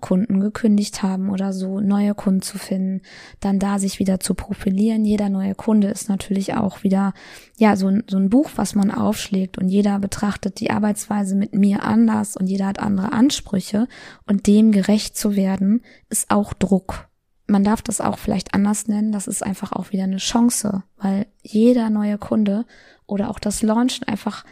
Kunden 0.00 0.40
gekündigt 0.40 1.02
haben 1.02 1.30
oder 1.30 1.52
so, 1.52 1.80
neue 1.80 2.14
Kunden 2.14 2.42
zu 2.42 2.58
finden, 2.58 3.00
dann 3.40 3.58
da 3.58 3.78
sich 3.78 3.98
wieder 3.98 4.20
zu 4.20 4.34
profilieren. 4.34 5.04
Jeder 5.04 5.30
neue 5.30 5.54
Kunde 5.54 5.88
ist 5.88 6.08
natürlich 6.08 6.54
auch 6.54 6.82
wieder, 6.82 7.14
ja, 7.56 7.76
so 7.76 7.88
ein, 7.88 8.04
so 8.06 8.18
ein 8.18 8.28
Buch, 8.28 8.50
was 8.56 8.74
man 8.74 8.90
aufschlägt 8.90 9.56
und 9.56 9.68
jeder 9.68 9.98
betrachtet 9.98 10.60
die 10.60 10.70
Arbeitsweise 10.70 11.34
mit 11.34 11.54
mir 11.54 11.82
anders 11.82 12.36
und 12.36 12.46
jeder 12.46 12.66
hat 12.66 12.78
andere 12.78 13.12
Ansprüche 13.12 13.88
und 14.26 14.46
dem 14.46 14.70
gerecht 14.70 15.16
zu 15.16 15.34
werden, 15.34 15.82
ist 16.10 16.30
auch 16.30 16.52
Druck. 16.52 17.08
Man 17.46 17.64
darf 17.64 17.80
das 17.80 18.00
auch 18.00 18.18
vielleicht 18.18 18.54
anders 18.54 18.88
nennen, 18.88 19.12
das 19.12 19.26
ist 19.26 19.42
einfach 19.42 19.72
auch 19.72 19.92
wieder 19.92 20.04
eine 20.04 20.18
Chance, 20.18 20.82
weil 20.98 21.26
jeder 21.42 21.88
neue 21.88 22.18
Kunde 22.18 22.66
oder 23.06 23.30
auch 23.30 23.38
das 23.38 23.62
Launchen 23.62 24.06
einfach 24.06 24.44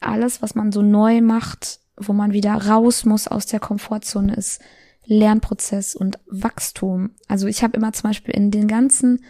alles, 0.00 0.40
was 0.40 0.54
man 0.54 0.72
so 0.72 0.80
neu 0.80 1.20
macht, 1.20 1.80
wo 1.96 2.12
man 2.12 2.32
wieder 2.32 2.54
raus 2.54 3.04
muss 3.04 3.28
aus 3.28 3.46
der 3.46 3.60
Komfortzone 3.60 4.34
ist, 4.34 4.60
Lernprozess 5.06 5.94
und 5.94 6.18
Wachstum. 6.26 7.10
Also 7.28 7.46
ich 7.46 7.62
habe 7.62 7.76
immer 7.76 7.92
zum 7.92 8.10
Beispiel 8.10 8.34
in 8.34 8.50
den 8.50 8.68
ganzen 8.68 9.24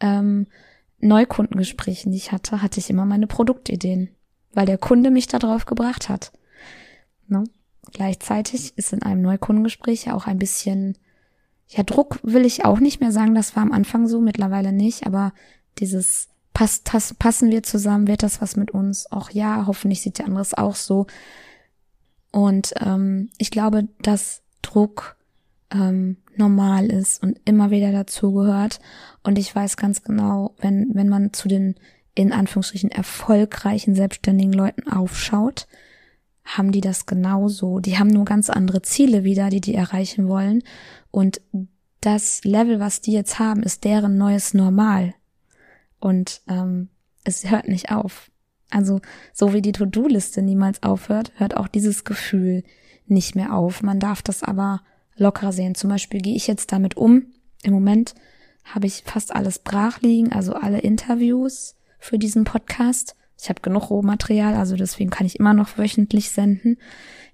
ähm, 0.00 0.46
Neukundengesprächen, 1.00 2.12
die 2.12 2.18
ich 2.18 2.32
hatte, 2.32 2.62
hatte 2.62 2.80
ich 2.80 2.90
immer 2.90 3.04
meine 3.04 3.26
Produktideen, 3.26 4.10
weil 4.52 4.66
der 4.66 4.78
Kunde 4.78 5.10
mich 5.10 5.26
da 5.26 5.38
drauf 5.38 5.66
gebracht 5.66 6.08
hat. 6.08 6.32
Ne? 7.28 7.44
Gleichzeitig 7.92 8.76
ist 8.76 8.92
in 8.92 9.02
einem 9.02 9.22
Neukundengespräch 9.22 10.06
ja 10.06 10.14
auch 10.14 10.26
ein 10.26 10.38
bisschen, 10.38 10.96
ja, 11.68 11.82
Druck 11.82 12.18
will 12.22 12.44
ich 12.44 12.64
auch 12.64 12.80
nicht 12.80 13.00
mehr 13.00 13.12
sagen, 13.12 13.34
das 13.34 13.54
war 13.54 13.62
am 13.62 13.72
Anfang 13.72 14.08
so, 14.08 14.20
mittlerweile 14.20 14.72
nicht, 14.72 15.06
aber 15.06 15.32
dieses 15.78 16.28
passt, 16.54 16.92
das, 16.92 17.14
passen 17.14 17.50
wir 17.50 17.62
zusammen, 17.62 18.08
wird 18.08 18.22
das 18.22 18.40
was 18.40 18.56
mit 18.56 18.72
uns? 18.72 19.10
Auch 19.12 19.30
ja, 19.30 19.64
hoffentlich 19.66 20.02
sieht 20.02 20.18
der 20.18 20.26
andere 20.26 20.42
es 20.42 20.54
auch 20.54 20.74
so. 20.74 21.06
Und 22.32 22.74
ähm, 22.80 23.30
ich 23.38 23.50
glaube, 23.50 23.88
dass 24.02 24.42
Druck 24.62 25.16
ähm, 25.72 26.16
normal 26.36 26.86
ist 26.86 27.22
und 27.22 27.38
immer 27.44 27.70
wieder 27.70 27.92
dazugehört. 27.92 28.80
Und 29.22 29.38
ich 29.38 29.54
weiß 29.54 29.76
ganz 29.76 30.02
genau, 30.02 30.54
wenn, 30.58 30.90
wenn 30.94 31.08
man 31.08 31.32
zu 31.32 31.48
den 31.48 31.74
in 32.14 32.32
Anführungsstrichen 32.32 32.90
erfolgreichen 32.90 33.94
selbstständigen 33.94 34.52
Leuten 34.52 34.88
aufschaut, 34.88 35.68
haben 36.44 36.72
die 36.72 36.80
das 36.80 37.06
genauso. 37.06 37.78
Die 37.78 37.98
haben 37.98 38.08
nur 38.08 38.24
ganz 38.24 38.50
andere 38.50 38.82
Ziele 38.82 39.22
wieder, 39.22 39.50
die 39.50 39.60
die 39.60 39.74
erreichen 39.74 40.28
wollen. 40.28 40.62
Und 41.10 41.40
das 42.00 42.42
Level, 42.44 42.80
was 42.80 43.00
die 43.00 43.12
jetzt 43.12 43.38
haben, 43.38 43.62
ist 43.62 43.84
deren 43.84 44.16
neues 44.16 44.54
Normal. 44.54 45.14
Und 46.00 46.40
ähm, 46.48 46.88
es 47.24 47.50
hört 47.50 47.68
nicht 47.68 47.92
auf. 47.92 48.30
Also 48.70 49.00
so 49.32 49.52
wie 49.52 49.62
die 49.62 49.72
To-Do-Liste 49.72 50.42
niemals 50.42 50.82
aufhört, 50.82 51.32
hört 51.36 51.56
auch 51.56 51.68
dieses 51.68 52.04
Gefühl 52.04 52.64
nicht 53.06 53.34
mehr 53.34 53.54
auf. 53.54 53.82
Man 53.82 54.00
darf 54.00 54.22
das 54.22 54.42
aber 54.42 54.82
lockerer 55.18 55.52
sehen. 55.52 55.74
Zum 55.74 55.90
Beispiel 55.90 56.20
gehe 56.20 56.36
ich 56.36 56.46
jetzt 56.46 56.72
damit 56.72 56.96
um. 56.96 57.26
Im 57.62 57.72
Moment 57.72 58.14
habe 58.64 58.86
ich 58.86 59.02
fast 59.04 59.34
alles 59.34 59.58
brach 59.58 60.00
liegen, 60.00 60.32
also 60.32 60.54
alle 60.54 60.78
Interviews 60.78 61.74
für 61.98 62.18
diesen 62.18 62.44
Podcast. 62.44 63.16
Ich 63.40 63.48
habe 63.48 63.60
genug 63.60 63.90
Rohmaterial, 63.90 64.54
also 64.54 64.74
deswegen 64.76 65.10
kann 65.10 65.26
ich 65.26 65.38
immer 65.38 65.54
noch 65.54 65.78
wöchentlich 65.78 66.30
senden. 66.30 66.76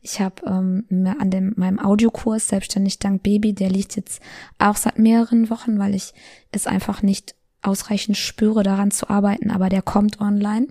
Ich 0.02 0.20
habe 0.20 0.44
ähm, 0.46 0.84
an 1.18 1.30
dem 1.30 1.54
meinem 1.56 1.78
Audiokurs 1.78 2.48
Selbstständig 2.48 2.98
Dank 2.98 3.22
Baby, 3.22 3.54
der 3.54 3.70
liegt 3.70 3.96
jetzt 3.96 4.20
auch 4.58 4.76
seit 4.76 4.98
mehreren 4.98 5.48
Wochen, 5.48 5.78
weil 5.78 5.94
ich 5.94 6.12
es 6.52 6.66
einfach 6.66 7.02
nicht 7.02 7.34
ausreichend 7.62 8.18
spüre, 8.18 8.62
daran 8.62 8.90
zu 8.90 9.08
arbeiten, 9.08 9.50
aber 9.50 9.70
der 9.70 9.80
kommt 9.80 10.20
online, 10.20 10.68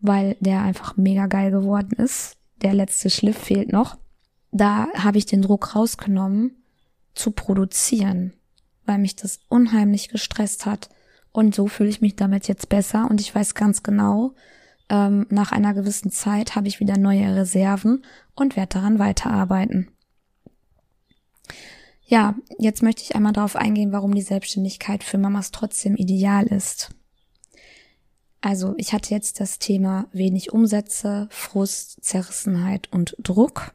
weil 0.00 0.36
der 0.40 0.62
einfach 0.62 0.96
mega 0.96 1.26
geil 1.26 1.50
geworden 1.50 1.92
ist. 1.98 2.38
Der 2.62 2.72
letzte 2.72 3.10
Schliff 3.10 3.36
fehlt 3.36 3.70
noch 3.70 3.98
da 4.52 4.88
habe 4.94 5.18
ich 5.18 5.26
den 5.26 5.42
Druck 5.42 5.74
rausgenommen, 5.74 6.62
zu 7.14 7.32
produzieren, 7.32 8.34
weil 8.86 8.98
mich 8.98 9.16
das 9.16 9.40
unheimlich 9.48 10.08
gestresst 10.08 10.66
hat. 10.66 10.88
Und 11.32 11.54
so 11.54 11.66
fühle 11.66 11.88
ich 11.88 12.00
mich 12.00 12.16
damit 12.16 12.46
jetzt 12.48 12.68
besser 12.68 13.10
und 13.10 13.20
ich 13.20 13.34
weiß 13.34 13.54
ganz 13.54 13.82
genau, 13.82 14.34
ähm, 14.90 15.26
nach 15.30 15.52
einer 15.52 15.72
gewissen 15.72 16.10
Zeit 16.10 16.54
habe 16.54 16.68
ich 16.68 16.80
wieder 16.80 16.98
neue 16.98 17.34
Reserven 17.34 18.04
und 18.34 18.56
werde 18.56 18.74
daran 18.74 18.98
weiterarbeiten. 18.98 19.88
Ja, 22.04 22.34
jetzt 22.58 22.82
möchte 22.82 23.02
ich 23.02 23.16
einmal 23.16 23.32
darauf 23.32 23.56
eingehen, 23.56 23.92
warum 23.92 24.14
die 24.14 24.20
Selbstständigkeit 24.20 25.02
für 25.02 25.16
Mamas 25.16 25.50
trotzdem 25.50 25.96
ideal 25.96 26.46
ist. 26.46 26.90
Also 28.42 28.74
ich 28.76 28.92
hatte 28.92 29.14
jetzt 29.14 29.40
das 29.40 29.58
Thema 29.58 30.08
wenig 30.12 30.52
Umsätze, 30.52 31.28
Frust, 31.30 32.04
Zerrissenheit 32.04 32.92
und 32.92 33.16
Druck. 33.18 33.72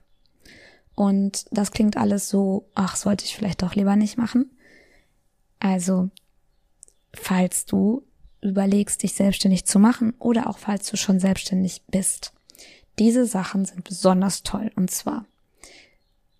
Und 0.97 1.45
das 1.51 1.71
klingt 1.71 1.95
alles 1.95 2.27
so, 2.27 2.65
ach, 2.73 2.95
sollte 2.95 3.23
ich 3.23 3.35
vielleicht 3.35 3.61
doch 3.61 3.75
lieber 3.75 3.95
nicht 3.95 4.17
machen. 4.17 4.49
Also, 5.59 6.09
falls 7.13 7.65
du 7.65 8.01
überlegst, 8.41 9.03
dich 9.03 9.13
selbstständig 9.13 9.65
zu 9.65 9.77
machen 9.77 10.15
oder 10.17 10.49
auch 10.49 10.57
falls 10.57 10.89
du 10.89 10.97
schon 10.97 11.19
selbstständig 11.19 11.83
bist. 11.85 12.33
Diese 12.97 13.27
Sachen 13.27 13.63
sind 13.63 13.83
besonders 13.83 14.41
toll. 14.41 14.71
Und 14.75 14.89
zwar, 14.89 15.25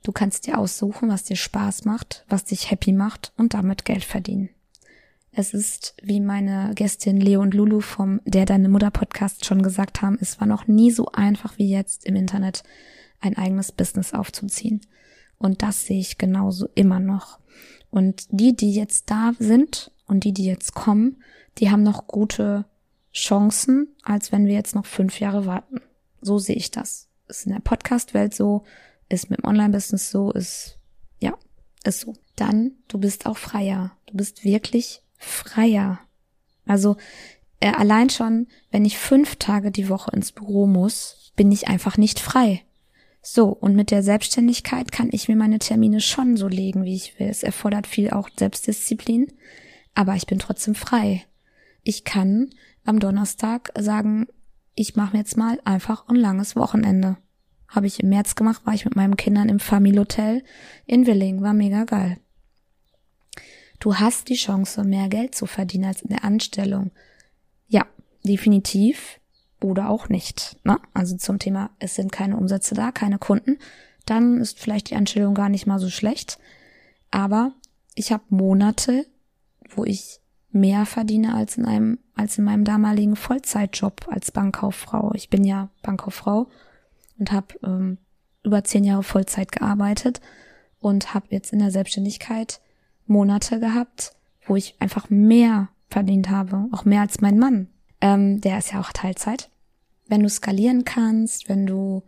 du 0.02 0.12
kannst 0.12 0.48
dir 0.48 0.58
aussuchen, 0.58 1.08
was 1.08 1.24
dir 1.24 1.36
Spaß 1.36 1.86
macht, 1.86 2.26
was 2.28 2.44
dich 2.44 2.72
happy 2.72 2.94
macht 2.94 3.34
und 3.38 3.54
damit 3.54 3.86
Geld 3.86 4.04
verdienen. 4.04 4.50
Es 5.32 5.54
ist, 5.54 5.94
wie 6.02 6.20
meine 6.20 6.72
Gästin 6.74 7.22
Leo 7.22 7.42
und 7.42 7.54
Lulu 7.54 7.80
vom 7.80 8.22
Der 8.26 8.48
Deine 8.48 8.70
Mutter 8.70 8.90
Podcast 8.90 9.46
schon 9.46 9.62
gesagt 9.62 10.02
haben, 10.02 10.18
es 10.20 10.40
war 10.40 10.48
noch 10.48 10.66
nie 10.66 10.90
so 10.90 11.12
einfach 11.12 11.60
wie 11.60 11.70
jetzt 11.70 12.08
im 12.08 12.16
Internet 12.16 12.64
ein 13.20 13.38
eigenes 13.38 13.72
Business 13.72 14.14
aufzuziehen. 14.14 14.82
Und 15.38 15.62
das 15.62 15.86
sehe 15.86 16.00
ich 16.00 16.18
genauso 16.18 16.70
immer 16.76 17.00
noch. 17.00 17.40
Und 17.90 18.28
die, 18.32 18.56
die 18.56 18.74
jetzt 18.74 19.10
da 19.10 19.34
sind 19.40 19.92
und 20.08 20.24
die, 20.24 20.34
die 20.34 20.46
jetzt 20.46 20.74
kommen, 20.74 21.22
die 21.58 21.70
haben 21.70 21.84
noch 21.84 22.08
gute 22.08 22.66
Chancen, 23.14 23.96
als 24.04 24.32
wenn 24.32 24.46
wir 24.46 24.54
jetzt 24.54 24.76
noch 24.76 24.86
fünf 24.86 25.20
Jahre 25.20 25.46
warten. 25.46 25.82
So 26.22 26.38
sehe 26.38 26.56
ich 26.56 26.72
das. 26.72 27.08
Ist 27.28 27.46
in 27.46 27.54
der 27.54 27.60
Podcast-Welt 27.60 28.34
so, 28.34 28.64
ist 29.10 29.30
mit 29.30 29.40
dem 29.40 29.46
Online-Business 29.46 30.12
so, 30.12 30.32
ist, 30.32 30.78
ja, 31.20 31.34
ist 31.84 32.02
so. 32.02 32.14
Dann, 32.36 32.74
du 32.88 33.00
bist 33.00 33.26
auch 33.26 33.38
freier. 33.38 33.92
Du 34.06 34.16
bist 34.16 34.44
wirklich 34.44 35.02
freier. 35.18 36.00
Also, 36.66 36.98
äh, 37.60 37.72
allein 37.72 38.10
schon, 38.10 38.48
wenn 38.70 38.86
ich 38.86 38.98
fünf 38.98 39.38
Tage 39.38 39.72
die 39.72 39.90
Woche 39.90 40.12
ins 40.12 40.32
Büro 40.32 40.68
muss, 40.68 41.32
bin 41.36 41.52
ich 41.52 41.68
einfach 41.68 41.98
nicht 41.98 42.20
frei. 42.20 42.64
So, 43.30 43.50
und 43.50 43.76
mit 43.76 43.92
der 43.92 44.04
Selbstständigkeit 44.04 44.94
kann 44.94 45.10
ich 45.12 45.28
mir 45.28 45.36
meine 45.36 45.60
Termine 45.60 46.00
schon 46.00 46.38
so 46.38 46.48
legen, 46.48 46.86
wie 46.86 46.96
ich 46.96 47.20
will. 47.20 47.28
Es 47.28 47.44
erfordert 47.44 47.86
viel 47.86 48.10
auch 48.10 48.30
Selbstdisziplin, 48.34 49.34
aber 49.94 50.16
ich 50.16 50.28
bin 50.28 50.40
trotzdem 50.40 50.76
frei. 50.76 51.26
Ich 51.84 52.06
kann 52.06 52.52
am 52.86 53.02
Donnerstag 53.02 53.70
sagen, 53.78 54.28
ich 54.76 54.96
mache 54.96 55.12
mir 55.12 55.20
jetzt 55.20 55.36
mal 55.36 55.60
einfach 55.66 56.08
ein 56.08 56.16
langes 56.16 56.56
Wochenende. 56.56 57.18
Habe 57.68 57.88
ich 57.88 58.00
im 58.00 58.08
März 58.08 58.36
gemacht, 58.36 58.66
war 58.66 58.74
ich 58.74 58.86
mit 58.86 58.96
meinen 58.96 59.18
Kindern 59.18 59.50
im 59.50 59.60
Family-Hotel 59.60 60.42
in 60.86 61.06
Willing, 61.06 61.42
war 61.42 61.54
mega 61.54 61.84
geil. 61.84 62.22
Du 63.82 63.96
hast 63.96 64.30
die 64.30 64.36
Chance, 64.36 64.86
mehr 64.86 65.10
Geld 65.10 65.36
zu 65.36 65.48
verdienen 65.48 65.84
als 65.84 66.02
in 66.02 66.10
der 66.10 66.24
Anstellung. 66.24 66.92
Ja, 67.68 67.86
definitiv 68.24 69.20
oder 69.62 69.90
auch 69.90 70.10
nicht. 70.10 70.58
Ne? 70.64 70.80
Also 70.94 71.18
zum 71.18 71.40
Thema, 71.40 71.72
es 71.80 71.96
sind 71.96 72.12
keine 72.12 72.38
Umsätze 72.38 72.76
da, 72.76 72.92
keine 72.92 73.18
Kunden, 73.18 73.58
dann 74.06 74.40
ist 74.40 74.60
vielleicht 74.60 74.90
die 74.90 74.96
Anstellung 74.96 75.34
gar 75.34 75.50
nicht 75.50 75.68
mal 75.68 75.80
so 75.80 75.90
schlecht. 75.90 76.40
Aber 77.12 77.54
ich 77.96 78.12
habe 78.12 78.24
Monate, 78.30 79.06
wo 79.70 79.84
ich 79.84 80.20
mehr 80.52 80.86
verdiene 80.86 81.36
als 81.36 81.58
in 81.58 81.66
einem, 81.66 82.00
als 82.16 82.38
in 82.38 82.44
meinem 82.44 82.64
damaligen 82.64 83.16
Vollzeitjob 83.16 84.08
als 84.10 84.32
Bankkauffrau. 84.32 85.12
Ich 85.14 85.30
bin 85.30 85.44
ja 85.44 85.70
Bankkauffrau 85.82 86.48
und 87.20 87.32
habe 87.32 87.56
ähm, 87.64 87.98
über 88.44 88.64
zehn 88.64 88.84
Jahre 88.84 89.04
Vollzeit 89.04 89.52
gearbeitet 89.52 90.22
und 90.80 91.14
habe 91.14 91.28
jetzt 91.30 91.52
in 91.52 91.60
der 91.60 91.72
Selbstständigkeit 91.72 92.62
Monate 93.08 93.60
gehabt, 93.60 94.16
wo 94.46 94.56
ich 94.56 94.76
einfach 94.80 95.10
mehr 95.10 95.70
verdient 95.90 96.30
habe, 96.30 96.68
auch 96.72 96.86
mehr 96.86 97.02
als 97.02 97.22
mein 97.22 97.38
Mann 97.38 97.68
ähm, 98.02 98.42
der 98.42 98.60
ist 98.60 98.72
ja 98.72 98.80
auch 98.80 98.92
Teilzeit. 98.92 99.50
Wenn 100.08 100.24
du 100.24 100.30
skalieren 100.30 100.86
kannst, 100.86 101.50
wenn 101.50 101.66
du 101.66 102.04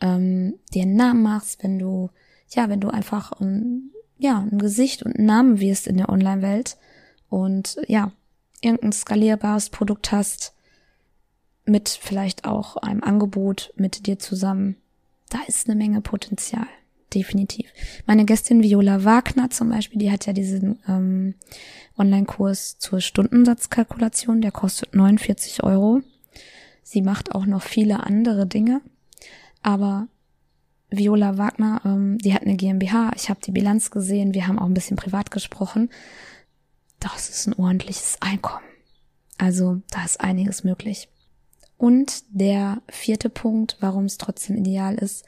ähm, 0.00 0.58
dir 0.72 0.82
einen 0.82 0.96
Namen 0.96 1.22
machst, 1.22 1.62
wenn 1.62 1.78
du, 1.78 2.10
ja, 2.50 2.68
wenn 2.68 2.80
du 2.80 2.88
einfach 2.88 3.32
ein, 3.40 3.90
ja, 4.18 4.38
ein 4.38 4.58
Gesicht 4.58 5.02
und 5.02 5.16
einen 5.16 5.26
Namen 5.26 5.60
wirst 5.60 5.86
in 5.86 5.96
der 5.96 6.08
Online-Welt 6.08 6.76
und 7.28 7.76
ja, 7.86 8.12
irgendein 8.60 8.92
skalierbares 8.92 9.70
Produkt 9.70 10.12
hast, 10.12 10.54
mit 11.66 11.88
vielleicht 11.88 12.44
auch 12.44 12.76
einem 12.76 13.02
Angebot 13.02 13.72
mit 13.76 14.06
dir 14.06 14.18
zusammen, 14.18 14.76
da 15.30 15.38
ist 15.46 15.68
eine 15.68 15.76
Menge 15.76 16.00
Potenzial. 16.00 16.66
Definitiv. 17.14 17.70
Meine 18.06 18.24
Gästin 18.24 18.62
Viola 18.62 19.04
Wagner 19.04 19.48
zum 19.50 19.68
Beispiel, 19.68 20.00
die 20.00 20.10
hat 20.10 20.26
ja 20.26 20.32
diesen 20.32 20.80
ähm, 20.88 21.34
Online-Kurs 21.96 22.78
zur 22.78 23.00
Stundensatzkalkulation, 23.00 24.40
der 24.40 24.50
kostet 24.50 24.94
49 24.96 25.62
Euro. 25.62 26.00
Sie 26.82 27.02
macht 27.02 27.32
auch 27.34 27.46
noch 27.46 27.62
viele 27.62 28.02
andere 28.02 28.46
Dinge, 28.46 28.80
aber 29.62 30.08
Viola 30.90 31.38
Wagner, 31.38 31.82
ähm, 31.84 32.18
die 32.18 32.34
hat 32.34 32.42
eine 32.42 32.56
GmbH, 32.56 33.12
ich 33.14 33.30
habe 33.30 33.40
die 33.40 33.52
Bilanz 33.52 33.92
gesehen, 33.92 34.34
wir 34.34 34.48
haben 34.48 34.58
auch 34.58 34.66
ein 34.66 34.74
bisschen 34.74 34.96
privat 34.96 35.30
gesprochen. 35.30 35.90
Das 36.98 37.30
ist 37.30 37.46
ein 37.46 37.54
ordentliches 37.54 38.16
Einkommen. 38.20 38.64
Also 39.38 39.82
da 39.90 40.04
ist 40.04 40.20
einiges 40.20 40.64
möglich. 40.64 41.08
Und 41.76 42.24
der 42.28 42.82
vierte 42.88 43.30
Punkt, 43.30 43.76
warum 43.80 44.04
es 44.06 44.18
trotzdem 44.18 44.56
ideal 44.56 44.94
ist, 44.96 45.24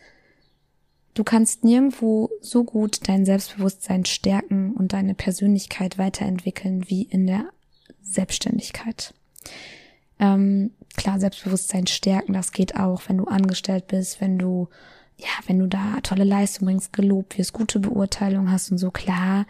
Du 1.17 1.25
kannst 1.25 1.65
nirgendwo 1.65 2.29
so 2.43 2.63
gut 2.63 3.09
dein 3.09 3.25
Selbstbewusstsein 3.25 4.05
stärken 4.05 4.73
und 4.73 4.93
deine 4.93 5.15
Persönlichkeit 5.15 5.97
weiterentwickeln 5.97 6.91
wie 6.91 7.05
in 7.05 7.27
der 7.27 7.47
Selbstständigkeit. 8.03 9.15
Ähm, 10.21 10.73
klar, 10.95 11.19
Selbstbewusstsein 11.19 11.87
stärken, 11.87 12.35
das 12.35 12.53
geht 12.53 12.77
auch, 12.77 13.01
wenn 13.09 13.17
du 13.17 13.25
angestellt 13.25 13.87
bist, 13.87 14.21
wenn 14.21 14.39
du, 14.39 14.69
ja, 15.17 15.31
wenn 15.47 15.59
du 15.59 15.67
da 15.67 16.03
tolle 16.03 16.25
Leistung 16.25 16.67
bringst, 16.67 16.93
gelobt 16.93 17.39
wirst, 17.39 17.55
gute 17.55 17.79
Beurteilung 17.79 18.51
hast 18.51 18.71
und 18.71 18.77
so, 18.77 18.91
klar. 18.91 19.47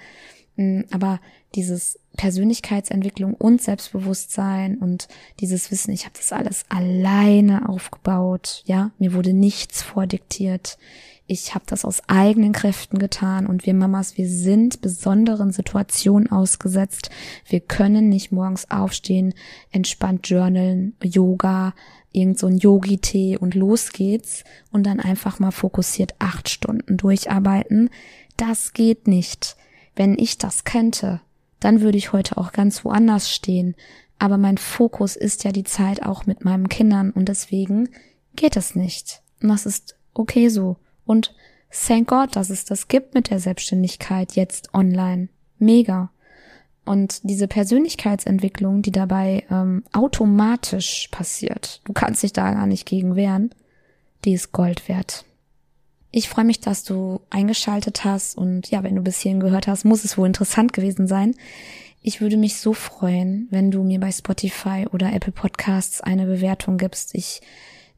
Mm, 0.55 0.83
aber 0.93 1.21
dieses 1.57 1.99
Persönlichkeitsentwicklung 2.17 3.35
und 3.35 3.61
Selbstbewusstsein 3.61 4.79
und 4.79 5.09
dieses 5.41 5.73
Wissen, 5.73 5.93
ich 5.93 6.05
habe 6.05 6.15
das 6.17 6.33
alles 6.33 6.65
alleine 6.69 7.69
aufgebaut, 7.69 8.63
ja, 8.67 8.93
mir 8.99 9.15
wurde 9.15 9.33
nichts 9.33 9.83
vordiktiert 9.83 10.79
ich 11.27 11.55
habe 11.55 11.65
das 11.67 11.85
aus 11.85 12.03
eigenen 12.07 12.53
Kräften 12.53 12.99
getan 12.99 13.47
und 13.47 13.67
wir 13.67 13.75
Mamas, 13.75 14.17
wir 14.17 14.29
sind 14.29 14.81
besonderen 14.81 15.51
Situationen 15.51 16.31
ausgesetzt. 16.31 17.11
Wir 17.49 17.61
können 17.61 18.09
nicht 18.09 18.31
morgens 18.31 18.71
aufstehen, 18.71 19.35
entspannt 19.73 20.29
journalen, 20.29 20.95
Yoga, 21.03 21.75
irgend 22.13 22.39
so 22.39 22.47
ein 22.47 22.59
Yogi-Tee 22.59 23.37
und 23.37 23.55
los 23.55 23.93
geht's 23.93 24.45
und 24.71 24.87
dann 24.87 25.01
einfach 25.01 25.39
mal 25.39 25.51
fokussiert 25.51 26.15
acht 26.21 26.49
Stunden 26.49 26.97
durcharbeiten. 26.97 27.91
Das 28.37 28.73
geht 28.73 29.09
nicht. 29.09 29.57
Wenn 29.97 30.17
ich 30.19 30.39
das 30.39 30.65
könnte, 30.65 31.21
dann 31.59 31.81
würde 31.81 31.99
ich 31.99 32.13
heute 32.13 32.37
auch 32.37 32.53
ganz 32.53 32.85
woanders 32.85 33.31
stehen. 33.31 33.75
Aber 34.19 34.39
mein 34.39 34.59
Fokus 34.59 35.17
ist 35.17 35.45
ja 35.45 35.53
die 35.53 35.65
Zeit 35.65 36.03
auch 36.03 36.25
mit 36.25 36.45
meinen 36.45 36.69
Kindern 36.69 37.11
und 37.11 37.29
deswegen 37.29 37.89
geht 38.37 38.57
es 38.57 38.75
nicht. 38.75 39.23
Und 39.43 39.49
das 39.49 39.67
ist 39.67 39.97
okay 40.15 40.49
so. 40.49 40.77
Und 41.07 41.35
thank 41.71 42.09
God, 42.09 42.37
dass 42.37 42.51
es 42.51 42.65
das 42.65 42.89
gibt 42.89 43.15
mit 43.15 43.31
der 43.31 43.39
Selbstständigkeit 43.39 44.33
jetzt 44.33 44.75
online. 44.75 45.29
Mega. 45.59 46.11
Und 46.85 47.29
diese 47.29 47.49
Persönlichkeitsentwicklung, 47.49 48.83
die 48.83 48.93
dabei 48.93 49.45
ähm, 49.51 49.83
automatisch 49.93 51.09
passiert, 51.11 51.81
du 51.85 51.93
kannst 51.93 52.23
dich 52.23 52.33
da 52.33 52.53
gar 52.53 52.67
nicht 52.67 52.87
gegen 52.87 53.17
wehren, 53.17 53.51
die 54.25 54.35
ist 54.35 54.53
Gold 54.53 54.89
wert. 54.89 55.25
Ich 56.13 56.29
freue 56.29 56.45
mich, 56.45 56.61
dass 56.61 56.85
du 56.85 57.21
eingeschaltet 57.29 58.05
hast 58.05 58.39
und 58.39 58.71
ja, 58.71 58.83
wenn 58.83 58.95
du 58.95 59.03
bis 59.03 59.19
hierhin 59.19 59.41
gehört 59.41 59.67
hast, 59.67 59.85
muss 59.85 60.05
es 60.05 60.17
wohl 60.17 60.29
interessant 60.29 60.73
gewesen 60.73 61.09
sein. 61.09 61.35
Ich 62.03 62.21
würde 62.21 62.37
mich 62.37 62.61
so 62.61 62.73
freuen, 62.73 63.49
wenn 63.51 63.73
du 63.73 63.83
mir 63.83 63.99
bei 63.99 64.13
Spotify 64.13 64.87
oder 64.93 65.13
Apple 65.13 65.33
Podcasts 65.33 66.01
eine 66.01 66.25
Bewertung 66.25 66.79
gibst. 66.79 67.17
Ich, 67.17 67.41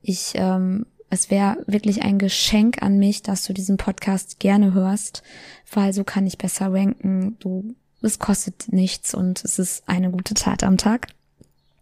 ich 0.01 0.33
ähm, 0.35 0.87
es 1.11 1.31
wäre 1.31 1.65
wirklich 1.67 2.03
ein 2.03 2.19
Geschenk 2.19 2.83
an 2.83 2.99
mich, 2.99 3.23
dass 3.23 3.45
du 3.45 3.53
diesen 3.53 3.77
Podcast 3.77 4.39
gerne 4.41 4.75
hörst, 4.75 5.23
weil 5.73 5.93
so 5.93 6.05
kann 6.05 6.27
ich 6.27 6.39
besser 6.39 6.73
ranken. 6.73 7.37
Du, 7.41 7.75
es 8.03 8.19
kostet 8.19 8.73
nichts 8.73 9.15
und 9.15 9.43
es 9.45 9.59
ist 9.59 9.89
eine 9.89 10.11
gute 10.11 10.35
Tat 10.35 10.63
am 10.63 10.77
Tag. 10.77 11.09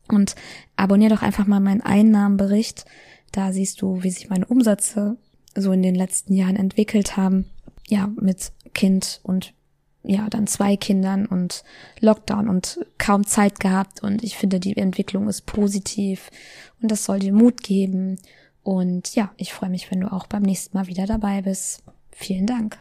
Und 0.09 0.37
abonnier 0.77 1.09
doch 1.09 1.23
einfach 1.23 1.47
mal 1.47 1.61
meinen 1.61 1.81
Einnahmenbericht. 1.81 2.85
Da 3.33 3.53
siehst 3.53 3.83
du, 3.83 4.03
wie 4.03 4.11
sich 4.11 4.29
meine 4.31 4.47
Umsätze 4.47 5.17
so 5.57 5.73
in 5.73 5.83
den 5.83 5.97
letzten 5.97 6.35
Jahren 6.35 6.57
entwickelt 6.57 7.17
haben. 7.17 7.47
Ja, 7.89 8.09
mit 8.21 8.53
Kind 8.75 9.21
und 9.25 9.55
ja, 10.05 10.29
dann 10.31 10.47
zwei 10.47 10.77
Kindern 10.77 11.27
und 11.27 11.65
Lockdown 11.99 12.49
und 12.49 12.79
kaum 12.99 13.27
Zeit 13.27 13.59
gehabt. 13.59 14.05
Und 14.05 14.23
ich 14.23 14.37
finde, 14.37 14.61
die 14.61 14.77
Entwicklung 14.77 15.29
ist 15.29 15.47
positiv 15.47 16.31
und 16.81 16.93
das 16.93 17.05
soll 17.05 17.19
dir 17.19 17.33
Mut 17.33 17.65
geben. 17.65 18.19
Und 18.67 19.15
ja, 19.15 19.31
ich 19.37 19.53
freue 19.53 19.71
mich, 19.71 19.93
wenn 19.93 20.01
du 20.01 20.13
auch 20.13 20.27
beim 20.27 20.43
nächsten 20.43 20.77
Mal 20.77 20.89
wieder 20.89 21.07
dabei 21.07 21.41
bist. 21.41 21.85
Vielen 22.11 22.47
Dank. 22.47 22.81